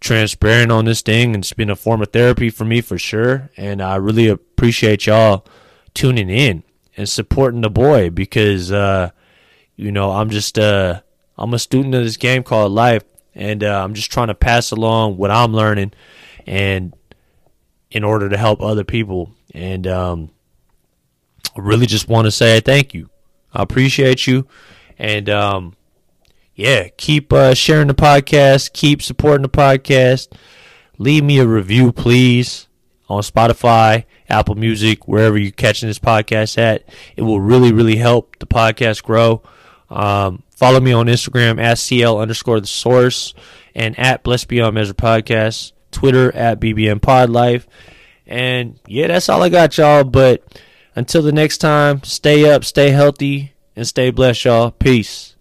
transparent 0.00 0.70
on 0.70 0.84
this 0.84 1.02
thing, 1.02 1.34
and 1.34 1.42
it's 1.42 1.52
been 1.52 1.70
a 1.70 1.76
form 1.76 2.02
of 2.02 2.12
therapy 2.12 2.50
for 2.50 2.64
me 2.64 2.80
for 2.80 2.98
sure. 2.98 3.50
And 3.56 3.82
I 3.82 3.96
really 3.96 4.28
appreciate 4.28 5.06
y'all 5.06 5.46
tuning 5.94 6.30
in 6.30 6.62
and 6.96 7.08
supporting 7.08 7.62
the 7.62 7.70
boy 7.70 8.10
because, 8.10 8.70
uh, 8.72 9.10
you 9.78 9.92
know, 9.92 10.10
I'm 10.10 10.28
just 10.28 10.58
uh, 10.58 11.00
I'm 11.38 11.54
a 11.54 11.58
student 11.58 11.94
of 11.94 12.02
this 12.02 12.16
game 12.16 12.42
called 12.42 12.72
life, 12.72 13.04
and 13.34 13.62
uh, 13.62 13.82
I'm 13.82 13.94
just 13.94 14.10
trying 14.10 14.26
to 14.26 14.34
pass 14.34 14.72
along 14.72 15.16
what 15.16 15.30
I'm 15.30 15.54
learning, 15.54 15.92
and 16.46 16.94
in 17.90 18.02
order 18.04 18.28
to 18.28 18.36
help 18.36 18.60
other 18.60 18.84
people. 18.84 19.32
And 19.54 19.86
um, 19.86 20.30
I 21.56 21.60
really 21.60 21.86
just 21.86 22.08
want 22.08 22.26
to 22.26 22.32
say 22.32 22.60
thank 22.60 22.92
you. 22.92 23.08
I 23.54 23.62
appreciate 23.62 24.26
you. 24.26 24.46
And 24.98 25.30
um, 25.30 25.76
yeah, 26.56 26.88
keep 26.96 27.32
uh, 27.32 27.54
sharing 27.54 27.86
the 27.86 27.94
podcast, 27.94 28.72
keep 28.72 29.00
supporting 29.00 29.42
the 29.42 29.48
podcast. 29.48 30.32
Leave 30.98 31.22
me 31.22 31.38
a 31.38 31.46
review, 31.46 31.92
please, 31.92 32.66
on 33.08 33.22
Spotify, 33.22 34.04
Apple 34.28 34.56
Music, 34.56 35.06
wherever 35.06 35.38
you're 35.38 35.52
catching 35.52 35.88
this 35.88 36.00
podcast 36.00 36.58
at. 36.58 36.84
It 37.16 37.22
will 37.22 37.40
really, 37.40 37.72
really 37.72 37.96
help 37.96 38.36
the 38.40 38.46
podcast 38.46 39.04
grow. 39.04 39.40
Um, 39.90 40.42
follow 40.56 40.80
me 40.80 40.92
on 40.92 41.06
Instagram 41.06 41.60
at 41.60 41.78
CL 41.78 42.18
underscore 42.18 42.60
the 42.60 42.66
source 42.66 43.34
and 43.74 43.98
at 43.98 44.22
Bless 44.22 44.44
Beyond 44.44 44.74
Measure 44.74 44.94
Podcast, 44.94 45.72
Twitter 45.90 46.34
at 46.34 46.60
BBM 46.60 47.00
Pod 47.00 47.30
Life. 47.30 47.66
And 48.26 48.78
yeah, 48.86 49.06
that's 49.06 49.28
all 49.28 49.42
I 49.42 49.48
got, 49.48 49.76
y'all. 49.78 50.04
But 50.04 50.42
until 50.94 51.22
the 51.22 51.32
next 51.32 51.58
time, 51.58 52.02
stay 52.02 52.50
up, 52.50 52.64
stay 52.64 52.90
healthy, 52.90 53.52
and 53.74 53.86
stay 53.86 54.10
blessed, 54.10 54.44
y'all. 54.44 54.70
Peace. 54.72 55.36